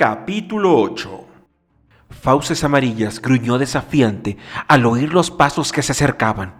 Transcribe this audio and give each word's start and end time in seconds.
Capítulo 0.00 0.80
8 0.80 1.26
Fauces 2.08 2.64
Amarillas 2.64 3.20
gruñó 3.20 3.58
desafiante 3.58 4.38
al 4.66 4.86
oír 4.86 5.12
los 5.12 5.30
pasos 5.30 5.72
que 5.72 5.82
se 5.82 5.92
acercaban. 5.92 6.54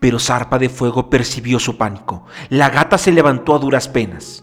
Pero 0.00 0.18
Zarpa 0.18 0.58
de 0.58 0.68
Fuego 0.68 1.08
percibió 1.08 1.60
su 1.60 1.78
pánico. 1.78 2.26
La 2.48 2.68
gata 2.68 2.98
se 2.98 3.12
levantó 3.12 3.54
a 3.54 3.60
duras 3.60 3.86
penas. 3.86 4.42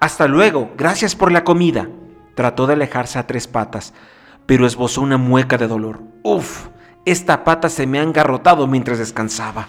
Hasta 0.00 0.26
luego, 0.26 0.72
gracias 0.76 1.14
por 1.14 1.30
la 1.30 1.44
comida. 1.44 1.88
Trató 2.34 2.66
de 2.66 2.72
alejarse 2.72 3.20
a 3.20 3.26
tres 3.28 3.46
patas, 3.46 3.94
pero 4.44 4.66
esbozó 4.66 5.00
una 5.00 5.16
mueca 5.16 5.56
de 5.56 5.68
dolor. 5.68 6.02
Uf, 6.24 6.66
esta 7.04 7.44
pata 7.44 7.68
se 7.68 7.86
me 7.86 8.00
ha 8.00 8.02
engarrotado 8.02 8.66
mientras 8.66 8.98
descansaba. 8.98 9.68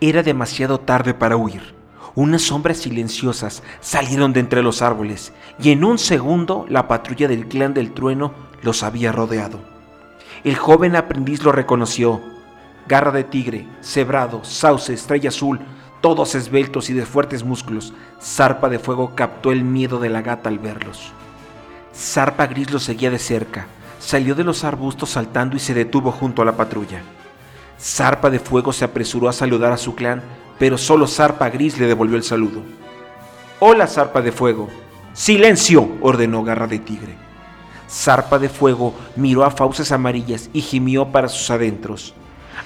Era 0.00 0.22
demasiado 0.22 0.80
tarde 0.80 1.12
para 1.12 1.36
huir. 1.36 1.78
Unas 2.14 2.42
sombras 2.42 2.78
silenciosas 2.78 3.62
salieron 3.80 4.32
de 4.32 4.40
entre 4.40 4.62
los 4.62 4.82
árboles 4.82 5.32
y 5.62 5.70
en 5.70 5.84
un 5.84 5.98
segundo 5.98 6.66
la 6.68 6.88
patrulla 6.88 7.28
del 7.28 7.46
clan 7.46 7.74
del 7.74 7.92
trueno 7.92 8.32
los 8.62 8.82
había 8.82 9.12
rodeado. 9.12 9.60
El 10.42 10.56
joven 10.56 10.96
aprendiz 10.96 11.42
lo 11.42 11.52
reconoció. 11.52 12.20
Garra 12.88 13.12
de 13.12 13.24
tigre, 13.24 13.68
cebrado, 13.82 14.42
sauce, 14.42 14.92
estrella 14.92 15.28
azul, 15.28 15.60
todos 16.00 16.34
esbeltos 16.34 16.90
y 16.90 16.94
de 16.94 17.04
fuertes 17.04 17.44
músculos, 17.44 17.92
Zarpa 18.20 18.68
de 18.68 18.78
Fuego 18.78 19.14
captó 19.14 19.52
el 19.52 19.64
miedo 19.64 20.00
de 20.00 20.08
la 20.08 20.22
gata 20.22 20.48
al 20.48 20.58
verlos. 20.58 21.12
Zarpa 21.94 22.46
Gris 22.46 22.70
lo 22.70 22.80
seguía 22.80 23.10
de 23.10 23.18
cerca, 23.18 23.66
salió 23.98 24.34
de 24.34 24.44
los 24.44 24.64
arbustos 24.64 25.10
saltando 25.10 25.56
y 25.56 25.60
se 25.60 25.74
detuvo 25.74 26.10
junto 26.10 26.42
a 26.42 26.44
la 26.46 26.56
patrulla. 26.56 27.02
Zarpa 27.78 28.30
de 28.30 28.38
Fuego 28.38 28.72
se 28.72 28.84
apresuró 28.84 29.28
a 29.28 29.32
saludar 29.32 29.72
a 29.72 29.76
su 29.76 29.94
clan, 29.94 30.22
pero 30.60 30.76
solo 30.76 31.06
Zarpa 31.06 31.48
Gris 31.48 31.78
le 31.78 31.86
devolvió 31.86 32.18
el 32.18 32.22
saludo. 32.22 32.60
Hola, 33.60 33.86
Zarpa 33.86 34.20
de 34.20 34.30
Fuego. 34.30 34.68
Silencio, 35.14 35.88
ordenó 36.02 36.44
Garra 36.44 36.66
de 36.66 36.78
Tigre. 36.78 37.16
Zarpa 37.88 38.38
de 38.38 38.50
Fuego 38.50 38.94
miró 39.16 39.44
a 39.44 39.50
fauces 39.50 39.90
amarillas 39.90 40.50
y 40.52 40.60
gimió 40.60 41.06
para 41.06 41.28
sus 41.28 41.50
adentros. 41.50 42.12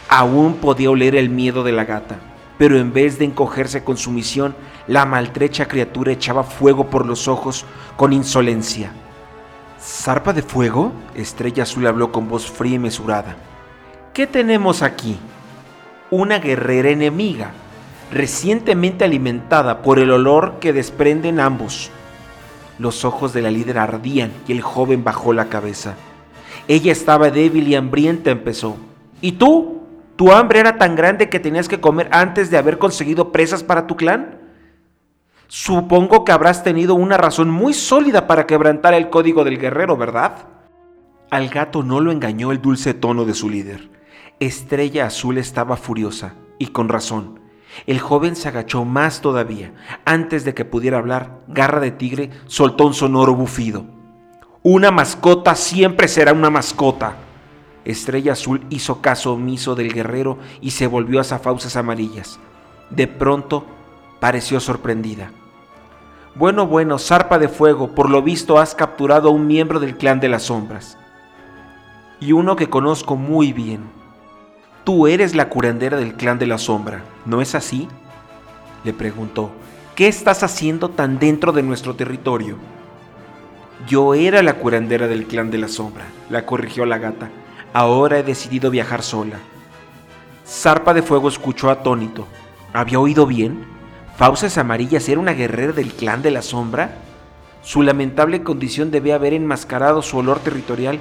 Aún 0.09 0.55
podía 0.55 0.91
oler 0.91 1.15
el 1.15 1.31
miedo 1.31 1.63
de 1.63 1.71
la 1.71 1.85
gata, 1.85 2.19
pero 2.59 2.77
en 2.79 2.93
vez 2.93 3.21
de 3.21 3.27
encogerse 3.27 3.85
con 3.85 3.97
sumisión, 3.97 4.57
la 4.89 5.07
maltrecha 5.07 5.69
criatura 5.69 6.11
echaba 6.11 6.43
fuego 6.43 6.91
por 6.91 7.07
los 7.07 7.29
ojos 7.29 7.65
con 7.97 8.13
insolencia. 8.13 8.91
¿Zarpa 9.81 10.33
de 10.33 10.43
fuego? 10.43 10.93
Estrella 11.15 11.63
Azul 11.63 11.87
habló 11.87 12.11
con 12.11 12.29
voz 12.29 12.51
fría 12.51 12.75
y 12.75 12.79
mesurada. 12.81 13.37
¿Qué 14.13 14.27
tenemos 14.27 14.83
aquí? 14.83 15.17
Una 16.11 16.41
guerrera 16.41 16.91
enemiga, 16.91 17.53
recientemente 18.11 19.05
alimentada 19.05 19.83
por 19.83 19.99
el 19.99 20.11
olor 20.11 20.59
que 20.61 20.73
desprenden 20.73 21.41
ambos. 21.41 21.91
Los 22.79 23.05
ojos 23.05 23.33
de 23.33 23.43
la 23.43 23.51
líder 23.51 23.79
ardían 23.79 24.33
y 24.49 24.53
el 24.53 24.61
joven 24.61 25.05
bajó 25.05 25.33
la 25.33 25.49
cabeza. 25.49 25.95
Ella 26.67 26.93
estaba 26.93 27.31
débil 27.31 27.69
y 27.69 27.75
hambrienta, 27.75 28.31
empezó. 28.31 28.77
¿Y 29.21 29.33
tú? 29.33 29.83
¿Tu 30.17 30.33
hambre 30.33 30.61
era 30.61 30.79
tan 30.79 30.95
grande 30.95 31.29
que 31.29 31.41
tenías 31.41 31.69
que 31.69 31.81
comer 31.81 32.09
antes 32.13 32.51
de 32.51 32.57
haber 32.57 32.79
conseguido 32.79 33.33
presas 33.33 33.63
para 33.63 33.87
tu 33.87 33.97
clan? 33.97 34.39
Supongo 35.49 36.25
que 36.25 36.33
habrás 36.33 36.65
tenido 36.65 36.95
una 36.95 37.17
razón 37.17 37.51
muy 37.51 37.75
sólida 37.75 38.27
para 38.27 38.47
quebrantar 38.47 38.95
el 38.95 39.11
código 39.11 39.45
del 39.45 39.59
guerrero, 39.59 39.97
¿verdad? 39.97 40.49
Al 41.31 41.49
gato 41.49 41.83
no 41.83 42.01
lo 42.01 42.13
engañó 42.13 42.53
el 42.53 42.63
dulce 42.63 42.95
tono 42.95 43.25
de 43.25 43.35
su 43.35 43.51
líder. 43.51 43.91
Estrella 44.41 45.07
Azul 45.07 45.39
estaba 45.39 45.77
furiosa, 45.77 46.35
y 46.59 46.69
con 46.69 46.89
razón. 46.89 47.41
El 47.87 48.01
joven 48.01 48.37
se 48.37 48.49
agachó 48.49 48.85
más 48.85 49.21
todavía. 49.21 49.73
Antes 50.05 50.45
de 50.45 50.55
que 50.55 50.65
pudiera 50.65 50.99
hablar, 50.99 51.41
Garra 51.49 51.81
de 51.81 51.91
Tigre 51.91 52.31
soltó 52.47 52.87
un 52.87 52.95
sonoro 52.95 53.35
bufido. 53.35 53.85
Una 54.63 54.91
mascota 54.91 55.55
siempre 55.55 56.09
será 56.09 56.33
una 56.33 56.51
mascota. 56.51 57.17
Estrella 57.85 58.33
Azul 58.33 58.65
hizo 58.71 59.03
caso 59.03 59.35
omiso 59.35 59.75
del 59.75 59.93
guerrero 59.93 60.39
y 60.61 60.71
se 60.71 60.87
volvió 60.87 61.21
a 61.21 61.25
fauces 61.25 61.77
amarillas. 61.77 62.39
De 62.91 63.07
pronto 63.07 63.67
pareció 64.21 64.61
sorprendida. 64.61 65.31
Bueno, 66.35 66.67
bueno, 66.67 66.99
zarpa 66.99 67.39
de 67.39 67.49
fuego, 67.49 67.95
por 67.95 68.11
lo 68.11 68.23
visto 68.23 68.59
has 68.59 68.75
capturado 68.75 69.29
a 69.29 69.33
un 69.33 69.47
miembro 69.47 69.81
del 69.81 69.97
clan 69.97 70.19
de 70.19 70.29
las 70.29 70.45
sombras. 70.45 70.99
Y 72.19 72.33
uno 72.33 72.57
que 72.57 72.71
conozco 72.71 73.17
muy 73.17 73.53
bien. 73.53 73.83
Tú 74.85 75.07
eres 75.07 75.35
la 75.35 75.49
curandera 75.49 75.97
del 75.97 76.13
clan 76.13 76.39
de 76.39 76.47
la 76.47 76.59
sombra, 76.59 77.03
¿no 77.25 77.41
es 77.41 77.55
así? 77.55 77.89
Le 78.85 78.93
preguntó, 78.93 79.51
¿qué 79.95 80.09
estás 80.09 80.43
haciendo 80.43 80.91
tan 80.91 81.19
dentro 81.19 81.53
de 81.53 81.63
nuestro 81.63 81.97
territorio? 81.97 82.59
Yo 83.89 84.13
era 84.13 84.43
la 84.43 84.59
curandera 84.59 85.09
del 85.09 85.27
clan 85.27 85.51
de 85.51 85.57
la 85.57 85.69
sombra, 85.69 86.05
la 86.29 86.45
corrigió 86.45 86.85
la 86.85 86.99
gata. 86.99 87.31
Ahora 87.73 88.19
he 88.19 88.23
decidido 88.23 88.71
viajar 88.71 89.03
sola. 89.03 89.39
Zarpa 90.47 90.93
de 90.93 91.01
Fuego 91.01 91.29
escuchó 91.29 91.71
atónito. 91.71 92.27
¿Había 92.75 93.01
oído 93.01 93.27
bien? 93.27 93.65
¿Fauces 94.19 94.59
Amarillas 94.59 95.09
era 95.09 95.19
una 95.19 95.33
guerrera 95.33 95.73
del 95.73 95.95
clan 95.95 96.21
de 96.21 96.31
la 96.31 96.43
sombra? 96.43 96.99
Su 97.63 97.83
lamentable 97.83 98.43
condición 98.43 98.91
debía 98.91 99.15
haber 99.15 99.33
enmascarado 99.33 100.03
su 100.03 100.19
olor 100.19 100.41
territorial 100.41 100.99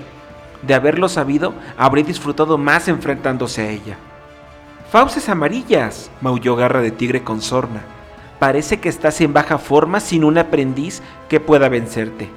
de 0.66 0.74
haberlo 0.74 1.10
sabido, 1.10 1.54
habría 1.78 2.06
disfrutado 2.06 2.58
más 2.58 2.88
enfrentándose 2.88 3.62
a 3.62 3.70
ella. 3.70 3.98
Fauces 4.92 5.28
amarillas, 5.30 6.12
maulló 6.22 6.56
Garra 6.56 6.82
de 6.82 6.92
Tigre 6.92 7.24
con 7.24 7.42
sorna. 7.42 7.82
Parece 8.40 8.80
que 8.80 8.90
estás 8.90 9.22
en 9.22 9.34
baja 9.34 9.58
forma 9.58 10.00
sin 10.00 10.24
un 10.24 10.38
aprendiz 10.38 11.02
que 11.30 11.40
pueda 11.40 11.70
vencerte. 11.70 12.30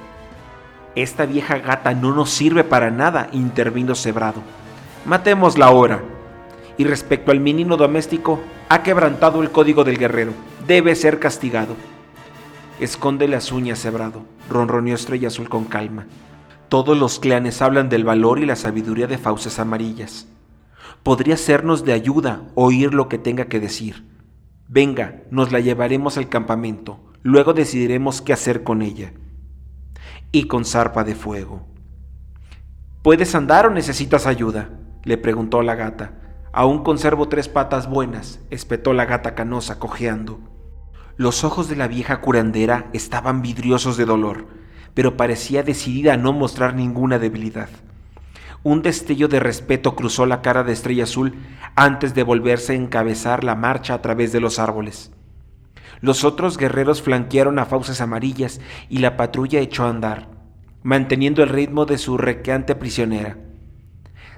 Esta 0.95 1.25
vieja 1.25 1.59
gata 1.59 1.93
no 1.93 2.15
nos 2.15 2.31
sirve 2.31 2.63
para 2.63 2.89
nada, 2.89 3.29
intervino 3.31 3.93
Cebrado. 3.93 4.41
Matémosla 5.05 5.67
ahora. 5.67 6.01
Y 6.77 6.85
respecto 6.85 7.31
al 7.31 7.39
menino 7.39 7.77
doméstico, 7.77 8.39
ha 8.69 8.83
quebrantado 8.83 9.43
el 9.43 9.51
código 9.51 9.83
del 9.83 9.97
guerrero. 9.97 10.31
Debe 10.65 10.95
ser 10.95 11.19
castigado. 11.19 11.75
Esconde 12.79 13.27
las 13.27 13.51
uñas, 13.51 13.81
Cebrado, 13.81 14.23
ronroneó 14.49 14.95
Estrella 14.95 15.27
Azul 15.27 15.49
con 15.49 15.65
calma. 15.65 16.05
Todos 16.69 16.97
los 16.97 17.19
clanes 17.19 17.61
hablan 17.61 17.87
del 17.87 18.03
valor 18.03 18.39
y 18.39 18.45
la 18.45 18.57
sabiduría 18.57 19.07
de 19.07 19.17
fauces 19.17 19.57
amarillas. 19.57 20.27
Podría 21.01 21.37
sernos 21.37 21.85
de 21.85 21.93
ayuda 21.93 22.41
oír 22.55 22.93
lo 22.93 23.07
que 23.07 23.17
tenga 23.17 23.45
que 23.45 23.61
decir. 23.61 24.05
Venga, 24.67 25.23
nos 25.31 25.53
la 25.53 25.61
llevaremos 25.61 26.17
al 26.17 26.27
campamento. 26.27 26.99
Luego 27.23 27.53
decidiremos 27.53 28.21
qué 28.21 28.33
hacer 28.33 28.63
con 28.63 28.81
ella. 28.81 29.13
Y 30.33 30.47
con 30.47 30.65
zarpa 30.65 31.05
de 31.05 31.15
fuego. 31.15 31.65
¿Puedes 33.01 33.33
andar 33.33 33.67
o 33.67 33.69
necesitas 33.69 34.27
ayuda? 34.27 34.69
le 35.05 35.17
preguntó 35.17 35.61
la 35.61 35.75
gata. 35.75 36.19
Aún 36.51 36.83
conservo 36.83 37.29
tres 37.29 37.47
patas 37.47 37.89
buenas, 37.89 38.41
espetó 38.49 38.91
la 38.91 39.05
gata 39.05 39.35
canosa 39.35 39.79
cojeando. 39.79 40.41
Los 41.15 41.45
ojos 41.45 41.69
de 41.69 41.77
la 41.77 41.87
vieja 41.87 42.19
curandera 42.19 42.89
estaban 42.91 43.41
vidriosos 43.41 43.95
de 43.95 44.03
dolor 44.03 44.47
pero 44.93 45.17
parecía 45.17 45.63
decidida 45.63 46.13
a 46.13 46.17
no 46.17 46.33
mostrar 46.33 46.75
ninguna 46.75 47.19
debilidad. 47.19 47.69
Un 48.63 48.81
destello 48.81 49.27
de 49.27 49.39
respeto 49.39 49.95
cruzó 49.95 50.25
la 50.25 50.41
cara 50.41 50.63
de 50.63 50.73
Estrella 50.73 51.03
Azul 51.03 51.35
antes 51.75 52.13
de 52.13 52.23
volverse 52.23 52.73
a 52.73 52.75
encabezar 52.75 53.43
la 53.43 53.55
marcha 53.55 53.93
a 53.93 54.01
través 54.01 54.31
de 54.31 54.39
los 54.39 54.59
árboles. 54.59 55.11
Los 56.01 56.23
otros 56.23 56.57
guerreros 56.57 57.01
flanquearon 57.01 57.59
a 57.59 57.65
fauces 57.65 58.01
amarillas 58.01 58.59
y 58.89 58.99
la 58.99 59.17
patrulla 59.17 59.59
echó 59.59 59.85
a 59.85 59.89
andar, 59.89 60.29
manteniendo 60.83 61.43
el 61.43 61.49
ritmo 61.49 61.85
de 61.85 61.97
su 61.97 62.17
requeante 62.17 62.75
prisionera. 62.75 63.37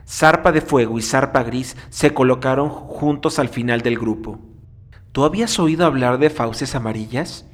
Zarpa 0.08 0.52
de 0.52 0.62
Fuego 0.62 0.98
y 0.98 1.02
Zarpa 1.02 1.44
Gris 1.44 1.78
se 1.90 2.14
colocaron 2.14 2.70
juntos 2.70 3.40
al 3.40 3.50
final 3.50 3.82
del 3.82 3.98
grupo. 4.00 4.40
¿Tú 5.12 5.24
habías 5.24 5.60
oído 5.60 5.86
hablar 5.86 6.18
de 6.18 6.30
fauces 6.30 6.76
amarillas? 6.76 7.46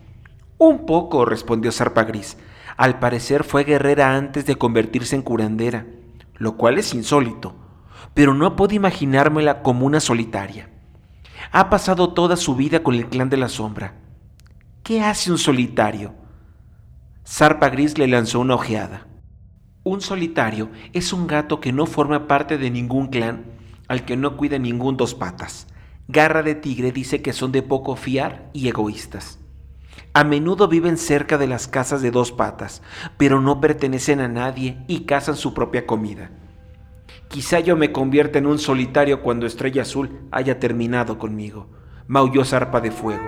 Un 0.57 0.85
poco, 0.85 1.25
respondió 1.25 1.71
Zarpa 1.71 2.03
Gris, 2.03 2.37
al 2.77 2.99
parecer 2.99 3.43
fue 3.43 3.63
guerrera 3.63 4.15
antes 4.15 4.45
de 4.45 4.57
convertirse 4.57 5.15
en 5.15 5.21
curandera, 5.21 5.85
lo 6.35 6.57
cual 6.57 6.77
es 6.77 6.93
insólito, 6.93 7.55
pero 8.13 8.33
no 8.33 8.55
puedo 8.55 8.75
imaginármela 8.75 9.61
como 9.61 9.85
una 9.85 9.99
solitaria. 9.99 10.69
Ha 11.51 11.69
pasado 11.69 12.13
toda 12.13 12.35
su 12.35 12.55
vida 12.55 12.83
con 12.83 12.95
el 12.95 13.07
clan 13.07 13.29
de 13.29 13.37
la 13.37 13.49
sombra. 13.49 13.95
¿Qué 14.83 15.01
hace 15.01 15.31
un 15.31 15.37
solitario? 15.37 16.13
Zarpa 17.25 17.69
Gris 17.69 17.97
le 17.97 18.07
lanzó 18.07 18.39
una 18.39 18.55
ojeada. 18.55 19.07
Un 19.83 20.01
solitario 20.01 20.69
es 20.93 21.13
un 21.13 21.27
gato 21.27 21.59
que 21.59 21.71
no 21.71 21.85
forma 21.85 22.27
parte 22.27 22.57
de 22.57 22.71
ningún 22.71 23.07
clan, 23.07 23.45
al 23.87 24.03
que 24.03 24.17
no 24.17 24.35
cuida 24.35 24.57
ningún 24.59 24.97
dos 24.97 25.15
patas. 25.15 25.67
Garra 26.07 26.43
de 26.43 26.55
Tigre 26.55 26.91
dice 26.91 27.21
que 27.21 27.33
son 27.33 27.51
de 27.51 27.61
poco 27.61 27.95
fiar 27.95 28.49
y 28.53 28.67
egoístas. 28.67 29.39
A 30.15 30.23
menudo 30.23 30.69
viven 30.69 30.95
cerca 30.95 31.37
de 31.37 31.45
las 31.45 31.67
casas 31.67 32.01
de 32.01 32.09
dos 32.09 32.31
patas, 32.31 32.81
pero 33.17 33.41
no 33.41 33.59
pertenecen 33.59 34.21
a 34.21 34.29
nadie 34.29 34.77
y 34.87 35.01
cazan 35.01 35.35
su 35.35 35.53
propia 35.53 35.85
comida. 35.85 36.31
Quizá 37.27 37.59
yo 37.59 37.75
me 37.75 37.91
convierta 37.91 38.39
en 38.39 38.45
un 38.45 38.57
solitario 38.57 39.21
cuando 39.21 39.45
Estrella 39.45 39.81
Azul 39.81 40.21
haya 40.31 40.57
terminado 40.57 41.17
conmigo, 41.17 41.67
maulló 42.07 42.45
Zarpa 42.45 42.79
de 42.79 42.91
Fuego. 42.91 43.25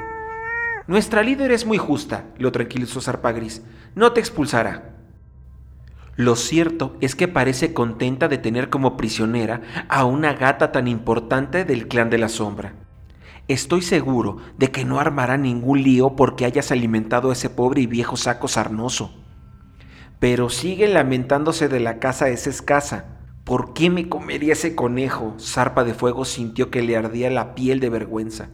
Nuestra 0.87 1.23
líder 1.23 1.51
es 1.51 1.65
muy 1.65 1.77
justa, 1.77 2.27
lo 2.37 2.53
tranquilizó 2.53 3.01
Zarpa 3.01 3.33
Gris. 3.33 3.63
No 3.93 4.13
te 4.13 4.21
expulsará. 4.21 4.95
Lo 6.15 6.37
cierto 6.37 6.95
es 7.01 7.15
que 7.15 7.27
parece 7.27 7.73
contenta 7.73 8.29
de 8.29 8.37
tener 8.37 8.69
como 8.69 8.95
prisionera 8.95 9.59
a 9.89 10.05
una 10.05 10.35
gata 10.35 10.71
tan 10.71 10.87
importante 10.87 11.65
del 11.65 11.89
clan 11.89 12.09
de 12.09 12.17
la 12.17 12.29
sombra. 12.29 12.86
Estoy 13.47 13.81
seguro 13.81 14.38
de 14.57 14.71
que 14.71 14.83
no 14.83 14.99
armará 14.99 15.38
ningún 15.38 15.81
lío 15.81 16.17
porque 16.17 16.44
hayas 16.44 16.69
alimentado 16.71 17.29
a 17.29 17.33
ese 17.33 17.49
pobre 17.49 17.79
y 17.79 17.88
viejo 17.88 18.17
saco 18.17 18.49
sarnoso. 18.49 19.13
Pero 20.19 20.49
sigue 20.49 20.88
lamentándose 20.89 21.69
de 21.69 21.79
la 21.79 21.99
casa 21.99 22.27
esa 22.27 22.49
escasa. 22.49 23.05
¿Por 23.45 23.73
qué 23.73 23.89
me 23.89 24.09
comería 24.09 24.51
ese 24.51 24.75
conejo? 24.75 25.35
Zarpa 25.39 25.85
de 25.85 25.94
Fuego 25.94 26.25
sintió 26.25 26.69
que 26.69 26.81
le 26.81 26.97
ardía 26.97 27.29
la 27.29 27.55
piel 27.55 27.79
de 27.79 27.89
vergüenza. 27.89 28.49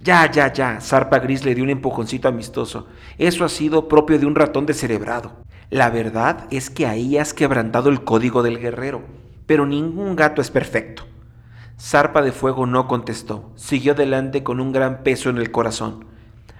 Ya, 0.00 0.28
ya, 0.28 0.52
ya, 0.52 0.80
Zarpa 0.80 1.20
Gris 1.20 1.44
le 1.44 1.54
dio 1.54 1.62
un 1.62 1.70
empujoncito 1.70 2.26
amistoso. 2.26 2.88
Eso 3.18 3.44
ha 3.44 3.48
sido 3.48 3.86
propio 3.86 4.18
de 4.18 4.26
un 4.26 4.34
ratón 4.34 4.66
descerebrado. 4.66 5.44
La 5.70 5.90
verdad 5.90 6.48
es 6.50 6.70
que 6.70 6.86
ahí 6.86 7.18
has 7.18 7.34
quebrantado 7.34 7.88
el 7.88 8.02
código 8.02 8.42
del 8.42 8.58
guerrero, 8.58 9.02
pero 9.46 9.64
ningún 9.64 10.16
gato 10.16 10.42
es 10.42 10.50
perfecto. 10.50 11.04
Zarpa 11.78 12.22
de 12.22 12.32
Fuego 12.32 12.66
no 12.66 12.86
contestó, 12.86 13.50
siguió 13.56 13.92
adelante 13.92 14.44
con 14.44 14.60
un 14.60 14.72
gran 14.72 15.02
peso 15.02 15.28
en 15.28 15.38
el 15.38 15.50
corazón. 15.50 16.06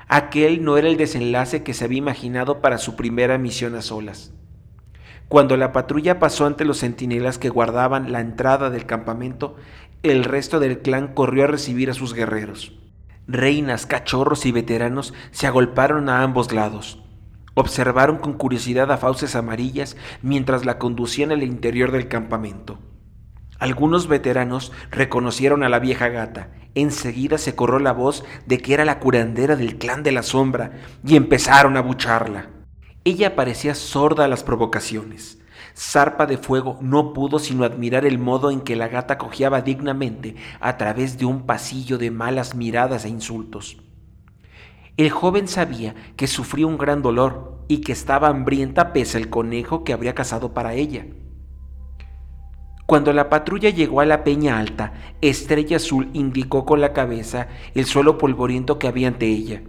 Aquel 0.09 0.65
no 0.65 0.77
era 0.77 0.89
el 0.89 0.97
desenlace 0.97 1.63
que 1.63 1.73
se 1.73 1.85
había 1.85 1.99
imaginado 1.99 2.61
para 2.61 2.79
su 2.79 2.97
primera 2.97 3.39
misión 3.39 3.75
a 3.77 3.83
solas. 3.83 4.33
Cuando 5.29 5.57
la 5.57 5.73
patrulla 5.73 6.19
pasó 6.19 6.47
ante 6.47 6.65
los 6.65 6.81
centinelas 6.81 7.39
que 7.39 7.49
guardaban 7.49 8.13
la 8.13 8.21
entrada 8.21 8.71
del 8.71 8.87
campamento, 8.87 9.57
el 10.03 10.25
resto 10.25 10.61
del 10.61 10.81
clan 10.81 11.15
corrió 11.15 11.45
a 11.45 11.49
recibir 11.49 11.91
a 11.91 11.95
sus 11.95 12.13
guerreros. 12.13 12.73
Reinas, 13.27 13.87
cachorros 13.87 14.45
y 14.45 14.53
veteranos 14.53 15.15
se 15.31 15.47
agolparon 15.47 16.09
a 16.09 16.23
ambos 16.23 16.53
lados. 16.53 17.03
Observaron 17.55 18.19
con 18.19 18.35
curiosidad 18.35 18.91
a 18.91 18.99
fauces 18.99 19.37
amarillas 19.37 19.97
mientras 20.23 20.67
la 20.67 20.79
conducían 20.79 21.31
al 21.31 21.43
interior 21.45 21.93
del 21.93 22.09
campamento. 22.09 22.79
Algunos 23.59 24.09
veteranos 24.09 24.73
reconocieron 24.91 25.63
a 25.63 25.69
la 25.69 25.79
vieja 25.79 26.09
gata. 26.09 26.51
Enseguida 26.75 27.39
se 27.39 27.55
corrió 27.55 27.79
la 27.79 27.93
voz 27.93 28.25
de 28.47 28.59
que 28.59 28.75
era 28.75 28.85
la 28.85 28.99
curandera 28.99 29.57
del 29.57 29.79
clan 29.79 30.03
de 30.03 30.13
la 30.13 30.23
sombra 30.23 30.73
y 31.05 31.17
empezaron 31.17 31.77
a 31.77 31.83
bucharla. 31.83 32.51
Ella 33.05 33.37
parecía 33.37 33.75
sorda 33.75 34.25
a 34.25 34.29
las 34.29 34.43
provocaciones. 34.43 35.39
Zarpa 35.77 36.27
de 36.27 36.39
Fuego 36.39 36.79
no 36.81 37.13
pudo 37.13 37.39
sino 37.39 37.65
admirar 37.65 38.07
el 38.07 38.19
modo 38.19 38.51
en 38.51 38.61
que 38.61 38.77
la 38.77 38.89
gata 38.89 39.19
cojeaba 39.19 39.61
dignamente 39.61 40.37
a 40.61 40.77
través 40.77 41.19
de 41.19 41.25
un 41.25 41.47
pasillo 41.47 41.99
de 41.99 42.11
malas 42.11 42.55
miradas 42.55 43.05
e 43.05 43.09
insultos. 43.09 43.79
El 44.97 45.11
joven 45.11 45.49
sabía 45.49 45.95
que 46.17 46.29
sufría 46.29 46.67
un 46.67 46.79
gran 46.79 47.03
dolor 47.03 47.65
y 47.67 47.79
que 47.79 47.93
estaba 47.93 48.29
hambrienta 48.29 48.93
pese 48.93 49.19
al 49.19 49.29
conejo 49.29 49.83
que 49.83 49.93
habría 49.93 50.15
cazado 50.15 50.55
para 50.55 50.75
ella. 50.75 51.07
Cuando 52.87 53.15
la 53.15 53.31
patrulla 53.31 53.71
llegó 53.71 54.01
a 54.01 54.05
la 54.05 54.25
peña 54.25 54.59
alta, 54.59 54.93
Estrella 55.23 55.79
Azul 55.79 56.11
indicó 56.13 56.67
con 56.67 56.83
la 56.83 56.93
cabeza 56.93 57.49
el 57.75 57.87
suelo 57.87 58.19
polvoriento 58.19 58.79
que 58.79 58.89
había 58.89 59.09
ante 59.09 59.27
ella. 59.27 59.63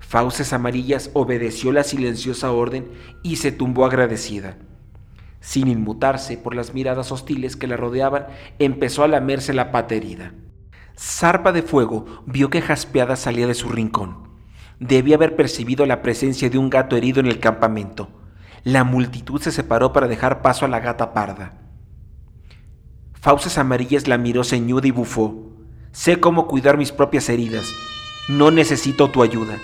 Fauces 0.00 0.52
Amarillas 0.52 1.10
obedeció 1.14 1.70
la 1.70 1.84
silenciosa 1.84 2.50
orden 2.50 2.90
y 3.22 3.36
se 3.36 3.52
tumbó 3.52 3.86
agradecida. 3.86 4.58
Sin 5.40 5.68
inmutarse 5.68 6.36
por 6.36 6.54
las 6.54 6.74
miradas 6.74 7.12
hostiles 7.12 7.56
que 7.56 7.68
la 7.68 7.76
rodeaban, 7.76 8.26
empezó 8.58 9.04
a 9.04 9.08
lamerse 9.08 9.52
la 9.52 9.70
pata 9.70 9.94
herida. 9.94 10.34
Zarpa 10.98 11.52
de 11.52 11.62
Fuego 11.62 12.24
vio 12.26 12.50
que 12.50 12.60
Jaspeada 12.60 13.16
salía 13.16 13.46
de 13.46 13.54
su 13.54 13.68
rincón. 13.68 14.28
Debía 14.80 15.14
haber 15.14 15.36
percibido 15.36 15.86
la 15.86 16.02
presencia 16.02 16.50
de 16.50 16.58
un 16.58 16.70
gato 16.70 16.96
herido 16.96 17.20
en 17.20 17.26
el 17.26 17.38
campamento. 17.38 18.08
La 18.64 18.82
multitud 18.84 19.40
se 19.40 19.52
separó 19.52 19.92
para 19.92 20.08
dejar 20.08 20.42
paso 20.42 20.64
a 20.64 20.68
la 20.68 20.80
gata 20.80 21.12
parda. 21.12 21.61
Fauces 23.22 23.56
Amarillas 23.56 24.08
la 24.08 24.18
miró 24.18 24.42
ceñuda 24.42 24.88
y 24.88 24.90
bufó. 24.90 25.52
Sé 25.92 26.18
cómo 26.18 26.48
cuidar 26.48 26.76
mis 26.76 26.90
propias 26.90 27.28
heridas. 27.28 27.72
No 28.28 28.50
necesito 28.50 29.10
tu 29.10 29.22
ayuda. 29.22 29.58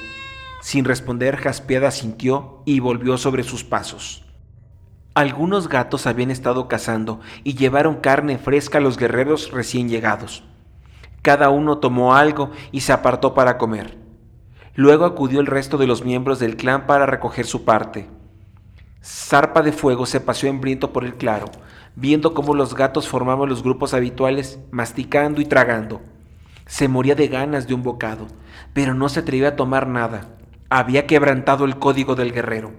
Sin 0.60 0.84
responder, 0.84 1.36
Jaspeada 1.38 1.90
sintió 1.90 2.62
y 2.66 2.78
volvió 2.78 3.18
sobre 3.18 3.42
sus 3.42 3.64
pasos. 3.64 4.24
Algunos 5.12 5.68
gatos 5.68 6.06
habían 6.06 6.30
estado 6.30 6.68
cazando 6.68 7.18
y 7.42 7.54
llevaron 7.54 7.96
carne 7.96 8.38
fresca 8.38 8.78
a 8.78 8.80
los 8.80 8.96
guerreros 8.96 9.50
recién 9.50 9.88
llegados. 9.88 10.44
Cada 11.22 11.50
uno 11.50 11.78
tomó 11.78 12.14
algo 12.14 12.52
y 12.70 12.82
se 12.82 12.92
apartó 12.92 13.34
para 13.34 13.58
comer. 13.58 13.98
Luego 14.76 15.04
acudió 15.04 15.40
el 15.40 15.46
resto 15.46 15.78
de 15.78 15.88
los 15.88 16.04
miembros 16.04 16.38
del 16.38 16.56
clan 16.56 16.86
para 16.86 17.06
recoger 17.06 17.44
su 17.44 17.64
parte. 17.64 18.08
Zarpa 19.02 19.62
de 19.62 19.72
Fuego 19.72 20.06
se 20.06 20.20
paseó 20.20 20.48
hambriento 20.48 20.92
por 20.92 21.04
el 21.04 21.16
claro, 21.16 21.46
viendo 21.96 22.34
cómo 22.34 22.54
los 22.54 22.74
gatos 22.74 23.08
formaban 23.08 23.48
los 23.48 23.62
grupos 23.62 23.94
habituales, 23.94 24.58
masticando 24.70 25.40
y 25.40 25.44
tragando. 25.44 26.00
Se 26.66 26.88
moría 26.88 27.14
de 27.14 27.28
ganas 27.28 27.66
de 27.66 27.74
un 27.74 27.82
bocado, 27.82 28.26
pero 28.72 28.94
no 28.94 29.08
se 29.08 29.20
atrevía 29.20 29.48
a 29.48 29.56
tomar 29.56 29.86
nada. 29.86 30.36
Había 30.70 31.06
quebrantado 31.06 31.64
el 31.64 31.78
código 31.78 32.14
del 32.14 32.32
guerrero. 32.32 32.72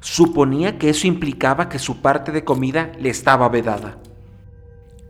Suponía 0.00 0.78
que 0.78 0.90
eso 0.90 1.06
implicaba 1.06 1.68
que 1.68 1.78
su 1.78 2.00
parte 2.00 2.32
de 2.32 2.44
comida 2.44 2.90
le 2.98 3.10
estaba 3.10 3.48
vedada. 3.48 3.98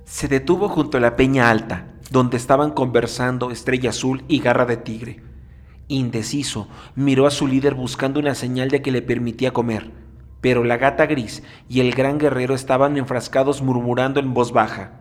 Se 0.04 0.28
detuvo 0.28 0.69
junto 0.69 0.98
a 0.98 1.00
la 1.00 1.16
peña 1.16 1.50
alta, 1.50 1.86
donde 2.10 2.36
estaban 2.36 2.72
conversando 2.72 3.50
Estrella 3.50 3.90
Azul 3.90 4.25
y 4.26 4.40
Garra 4.40 4.66
de 4.66 4.76
Tigre. 4.76 5.22
Indeciso, 5.86 6.69
miró 6.94 7.26
a 7.26 7.31
su 7.31 7.46
líder 7.46 7.75
buscando 7.75 8.20
una 8.20 8.34
señal 8.34 8.69
de 8.69 8.82
que 8.82 8.93
le 8.93 9.02
permitía 9.02 9.52
comer, 9.52 9.90
pero 10.40 10.64
la 10.64 10.76
gata 10.76 11.06
gris 11.06 11.42
y 11.69 11.81
el 11.81 11.92
gran 11.92 12.19
guerrero 12.19 12.54
estaban 12.54 12.96
enfrascados 12.96 13.62
murmurando 13.62 14.20
en 14.20 14.32
voz 14.34 14.52
baja. 14.52 14.92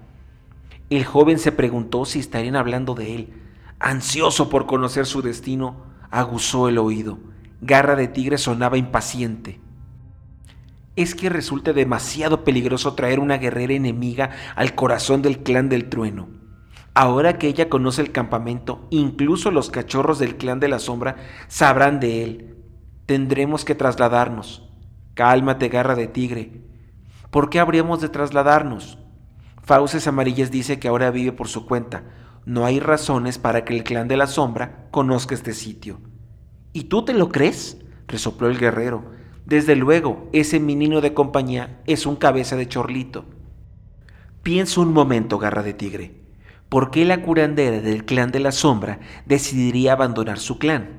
El 0.89 1.05
joven 1.05 1.39
se 1.39 1.51
preguntó 1.51 2.05
si 2.05 2.19
estarían 2.19 2.55
hablando 2.55 2.95
de 2.95 3.15
él. 3.15 3.33
Ansioso 3.79 4.49
por 4.49 4.65
conocer 4.65 5.05
su 5.05 5.21
destino, 5.21 5.83
aguzó 6.09 6.67
el 6.67 6.77
oído. 6.77 7.19
Garra 7.61 7.95
de 7.95 8.07
tigre 8.07 8.37
sonaba 8.37 8.77
impaciente. 8.77 9.59
Es 10.95 11.15
que 11.15 11.29
resulta 11.29 11.71
demasiado 11.71 12.43
peligroso 12.43 12.95
traer 12.95 13.19
una 13.19 13.37
guerrera 13.37 13.73
enemiga 13.73 14.31
al 14.55 14.75
corazón 14.75 15.21
del 15.21 15.43
clan 15.43 15.69
del 15.69 15.87
trueno. 15.89 16.27
Ahora 16.93 17.37
que 17.37 17.47
ella 17.47 17.69
conoce 17.69 18.01
el 18.01 18.11
campamento, 18.11 18.85
incluso 18.89 19.51
los 19.51 19.69
cachorros 19.69 20.19
del 20.19 20.35
clan 20.35 20.59
de 20.59 20.67
la 20.67 20.79
sombra 20.79 21.15
sabrán 21.47 21.99
de 21.99 22.23
él. 22.23 22.55
Tendremos 23.05 23.63
que 23.63 23.75
trasladarnos. 23.75 24.68
Cálmate, 25.19 25.67
garra 25.67 25.95
de 25.95 26.07
tigre. 26.07 26.61
¿Por 27.29 27.49
qué 27.49 27.59
habríamos 27.59 27.99
de 27.99 28.07
trasladarnos? 28.07 28.99
Fauces 29.61 30.07
Amarillas 30.07 30.49
dice 30.49 30.79
que 30.79 30.87
ahora 30.87 31.11
vive 31.11 31.33
por 31.33 31.49
su 31.49 31.65
cuenta. 31.65 32.05
No 32.45 32.63
hay 32.63 32.79
razones 32.79 33.37
para 33.37 33.65
que 33.65 33.75
el 33.75 33.83
clan 33.83 34.07
de 34.07 34.15
la 34.15 34.27
sombra 34.27 34.87
conozca 34.91 35.35
este 35.35 35.51
sitio. 35.51 35.99
¿Y 36.71 36.85
tú 36.85 37.03
te 37.03 37.13
lo 37.13 37.27
crees? 37.27 37.81
resopló 38.07 38.47
el 38.47 38.57
guerrero. 38.57 39.11
Desde 39.45 39.75
luego, 39.75 40.29
ese 40.31 40.61
menino 40.61 41.01
de 41.01 41.13
compañía 41.13 41.81
es 41.85 42.05
un 42.05 42.15
cabeza 42.15 42.55
de 42.55 42.69
chorlito. 42.69 43.25
Piensa 44.41 44.79
un 44.79 44.93
momento, 44.93 45.37
garra 45.37 45.63
de 45.63 45.73
tigre. 45.73 46.19
¿por 46.69 46.91
qué 46.91 47.03
la 47.03 47.21
curandera 47.23 47.81
del 47.81 48.05
clan 48.05 48.31
de 48.31 48.39
la 48.39 48.51
sombra 48.51 48.99
decidiría 49.25 49.93
abandonar 49.93 50.39
su 50.39 50.59
clan? 50.59 50.98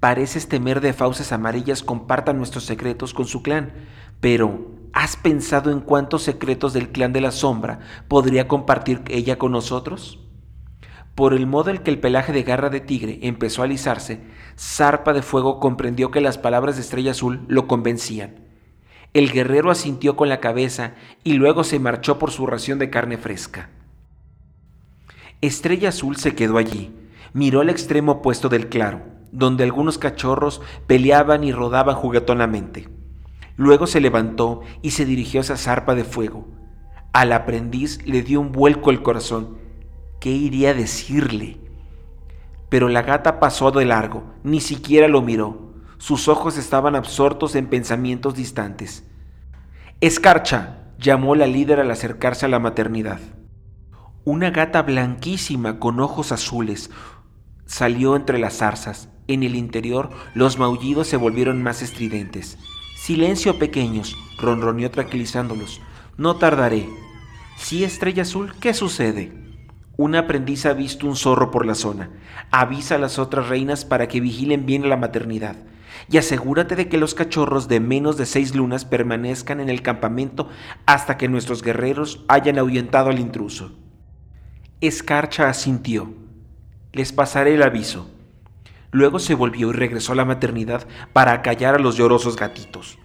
Pareces 0.00 0.48
temer 0.48 0.80
de 0.80 0.92
fauces 0.92 1.32
amarillas 1.32 1.82
compartan 1.82 2.38
nuestros 2.38 2.64
secretos 2.64 3.12
con 3.12 3.26
su 3.26 3.42
clan, 3.42 3.72
pero 4.20 4.70
¿has 4.92 5.16
pensado 5.16 5.72
en 5.72 5.80
cuántos 5.80 6.22
secretos 6.22 6.72
del 6.72 6.90
clan 6.90 7.12
de 7.12 7.20
la 7.20 7.32
sombra 7.32 7.80
podría 8.06 8.46
compartir 8.46 9.02
ella 9.08 9.38
con 9.38 9.50
nosotros? 9.50 10.20
Por 11.16 11.34
el 11.34 11.48
modo 11.48 11.70
en 11.70 11.78
que 11.78 11.90
el 11.90 11.98
pelaje 11.98 12.32
de 12.32 12.44
garra 12.44 12.70
de 12.70 12.78
tigre 12.78 13.18
empezó 13.22 13.62
a 13.62 13.64
alisarse, 13.64 14.20
Zarpa 14.56 15.12
de 15.12 15.22
Fuego 15.22 15.58
comprendió 15.58 16.12
que 16.12 16.20
las 16.20 16.38
palabras 16.38 16.76
de 16.76 16.82
Estrella 16.82 17.10
Azul 17.10 17.44
lo 17.48 17.66
convencían. 17.66 18.36
El 19.14 19.32
guerrero 19.32 19.72
asintió 19.72 20.14
con 20.14 20.28
la 20.28 20.38
cabeza 20.38 20.94
y 21.24 21.32
luego 21.32 21.64
se 21.64 21.80
marchó 21.80 22.20
por 22.20 22.30
su 22.30 22.46
ración 22.46 22.78
de 22.78 22.88
carne 22.88 23.18
fresca. 23.18 23.70
Estrella 25.40 25.88
Azul 25.88 26.16
se 26.18 26.36
quedó 26.36 26.56
allí, 26.56 26.94
miró 27.32 27.62
al 27.62 27.70
extremo 27.70 28.12
opuesto 28.12 28.48
del 28.48 28.68
claro, 28.68 29.17
donde 29.32 29.64
algunos 29.64 29.98
cachorros 29.98 30.60
peleaban 30.86 31.44
y 31.44 31.52
rodaban 31.52 31.96
juguetonamente. 31.96 32.88
Luego 33.56 33.86
se 33.86 34.00
levantó 34.00 34.60
y 34.82 34.90
se 34.90 35.04
dirigió 35.04 35.40
a 35.40 35.42
esa 35.42 35.56
zarpa 35.56 35.94
de 35.94 36.04
fuego. 36.04 36.46
Al 37.12 37.32
aprendiz 37.32 38.04
le 38.06 38.22
dio 38.22 38.40
un 38.40 38.52
vuelco 38.52 38.90
el 38.90 39.02
corazón. 39.02 39.58
¿Qué 40.20 40.30
iría 40.30 40.70
a 40.70 40.74
decirle? 40.74 41.60
Pero 42.68 42.88
la 42.88 43.02
gata 43.02 43.40
pasó 43.40 43.70
de 43.70 43.84
largo, 43.84 44.34
ni 44.44 44.60
siquiera 44.60 45.08
lo 45.08 45.22
miró. 45.22 45.74
Sus 45.98 46.28
ojos 46.28 46.56
estaban 46.56 46.94
absortos 46.94 47.54
en 47.54 47.66
pensamientos 47.66 48.34
distantes. 48.34 49.04
Escarcha, 50.00 50.92
llamó 50.98 51.34
la 51.34 51.46
líder 51.46 51.80
al 51.80 51.90
acercarse 51.90 52.46
a 52.46 52.48
la 52.48 52.58
maternidad. 52.60 53.20
Una 54.24 54.50
gata 54.50 54.82
blanquísima 54.82 55.80
con 55.80 55.98
ojos 55.98 56.30
azules 56.30 56.90
salió 57.64 58.14
entre 58.14 58.38
las 58.38 58.58
zarzas. 58.58 59.08
En 59.28 59.42
el 59.42 59.54
interior, 59.54 60.08
los 60.34 60.58
maullidos 60.58 61.06
se 61.06 61.18
volvieron 61.18 61.62
más 61.62 61.82
estridentes. 61.82 62.58
Silencio, 62.96 63.58
pequeños, 63.58 64.16
ronroneó 64.38 64.90
tranquilizándolos. 64.90 65.82
No 66.16 66.36
tardaré. 66.36 66.88
Sí, 67.58 67.84
estrella 67.84 68.22
azul, 68.22 68.54
¿qué 68.58 68.72
sucede? 68.72 69.32
Una 69.98 70.20
aprendiz 70.20 70.64
ha 70.64 70.72
visto 70.72 71.06
un 71.06 71.14
zorro 71.14 71.50
por 71.50 71.66
la 71.66 71.74
zona. 71.74 72.08
Avisa 72.50 72.94
a 72.94 72.98
las 72.98 73.18
otras 73.18 73.48
reinas 73.48 73.84
para 73.84 74.08
que 74.08 74.20
vigilen 74.20 74.64
bien 74.64 74.88
la 74.88 74.96
maternidad. 74.96 75.56
Y 76.10 76.16
asegúrate 76.16 76.74
de 76.74 76.88
que 76.88 76.96
los 76.96 77.14
cachorros 77.14 77.68
de 77.68 77.80
menos 77.80 78.16
de 78.16 78.24
seis 78.24 78.54
lunas 78.54 78.86
permanezcan 78.86 79.60
en 79.60 79.68
el 79.68 79.82
campamento 79.82 80.48
hasta 80.86 81.18
que 81.18 81.28
nuestros 81.28 81.62
guerreros 81.62 82.24
hayan 82.28 82.58
ahuyentado 82.58 83.10
al 83.10 83.18
intruso. 83.18 83.72
Escarcha 84.80 85.50
asintió. 85.50 86.14
Les 86.92 87.12
pasaré 87.12 87.56
el 87.56 87.62
aviso. 87.62 88.08
Luego 88.90 89.18
se 89.18 89.34
volvió 89.34 89.68
y 89.68 89.72
regresó 89.72 90.12
a 90.12 90.16
la 90.16 90.24
maternidad 90.24 90.86
para 91.12 91.32
acallar 91.32 91.74
a 91.74 91.78
los 91.78 91.96
llorosos 91.96 92.36
gatitos. 92.36 92.98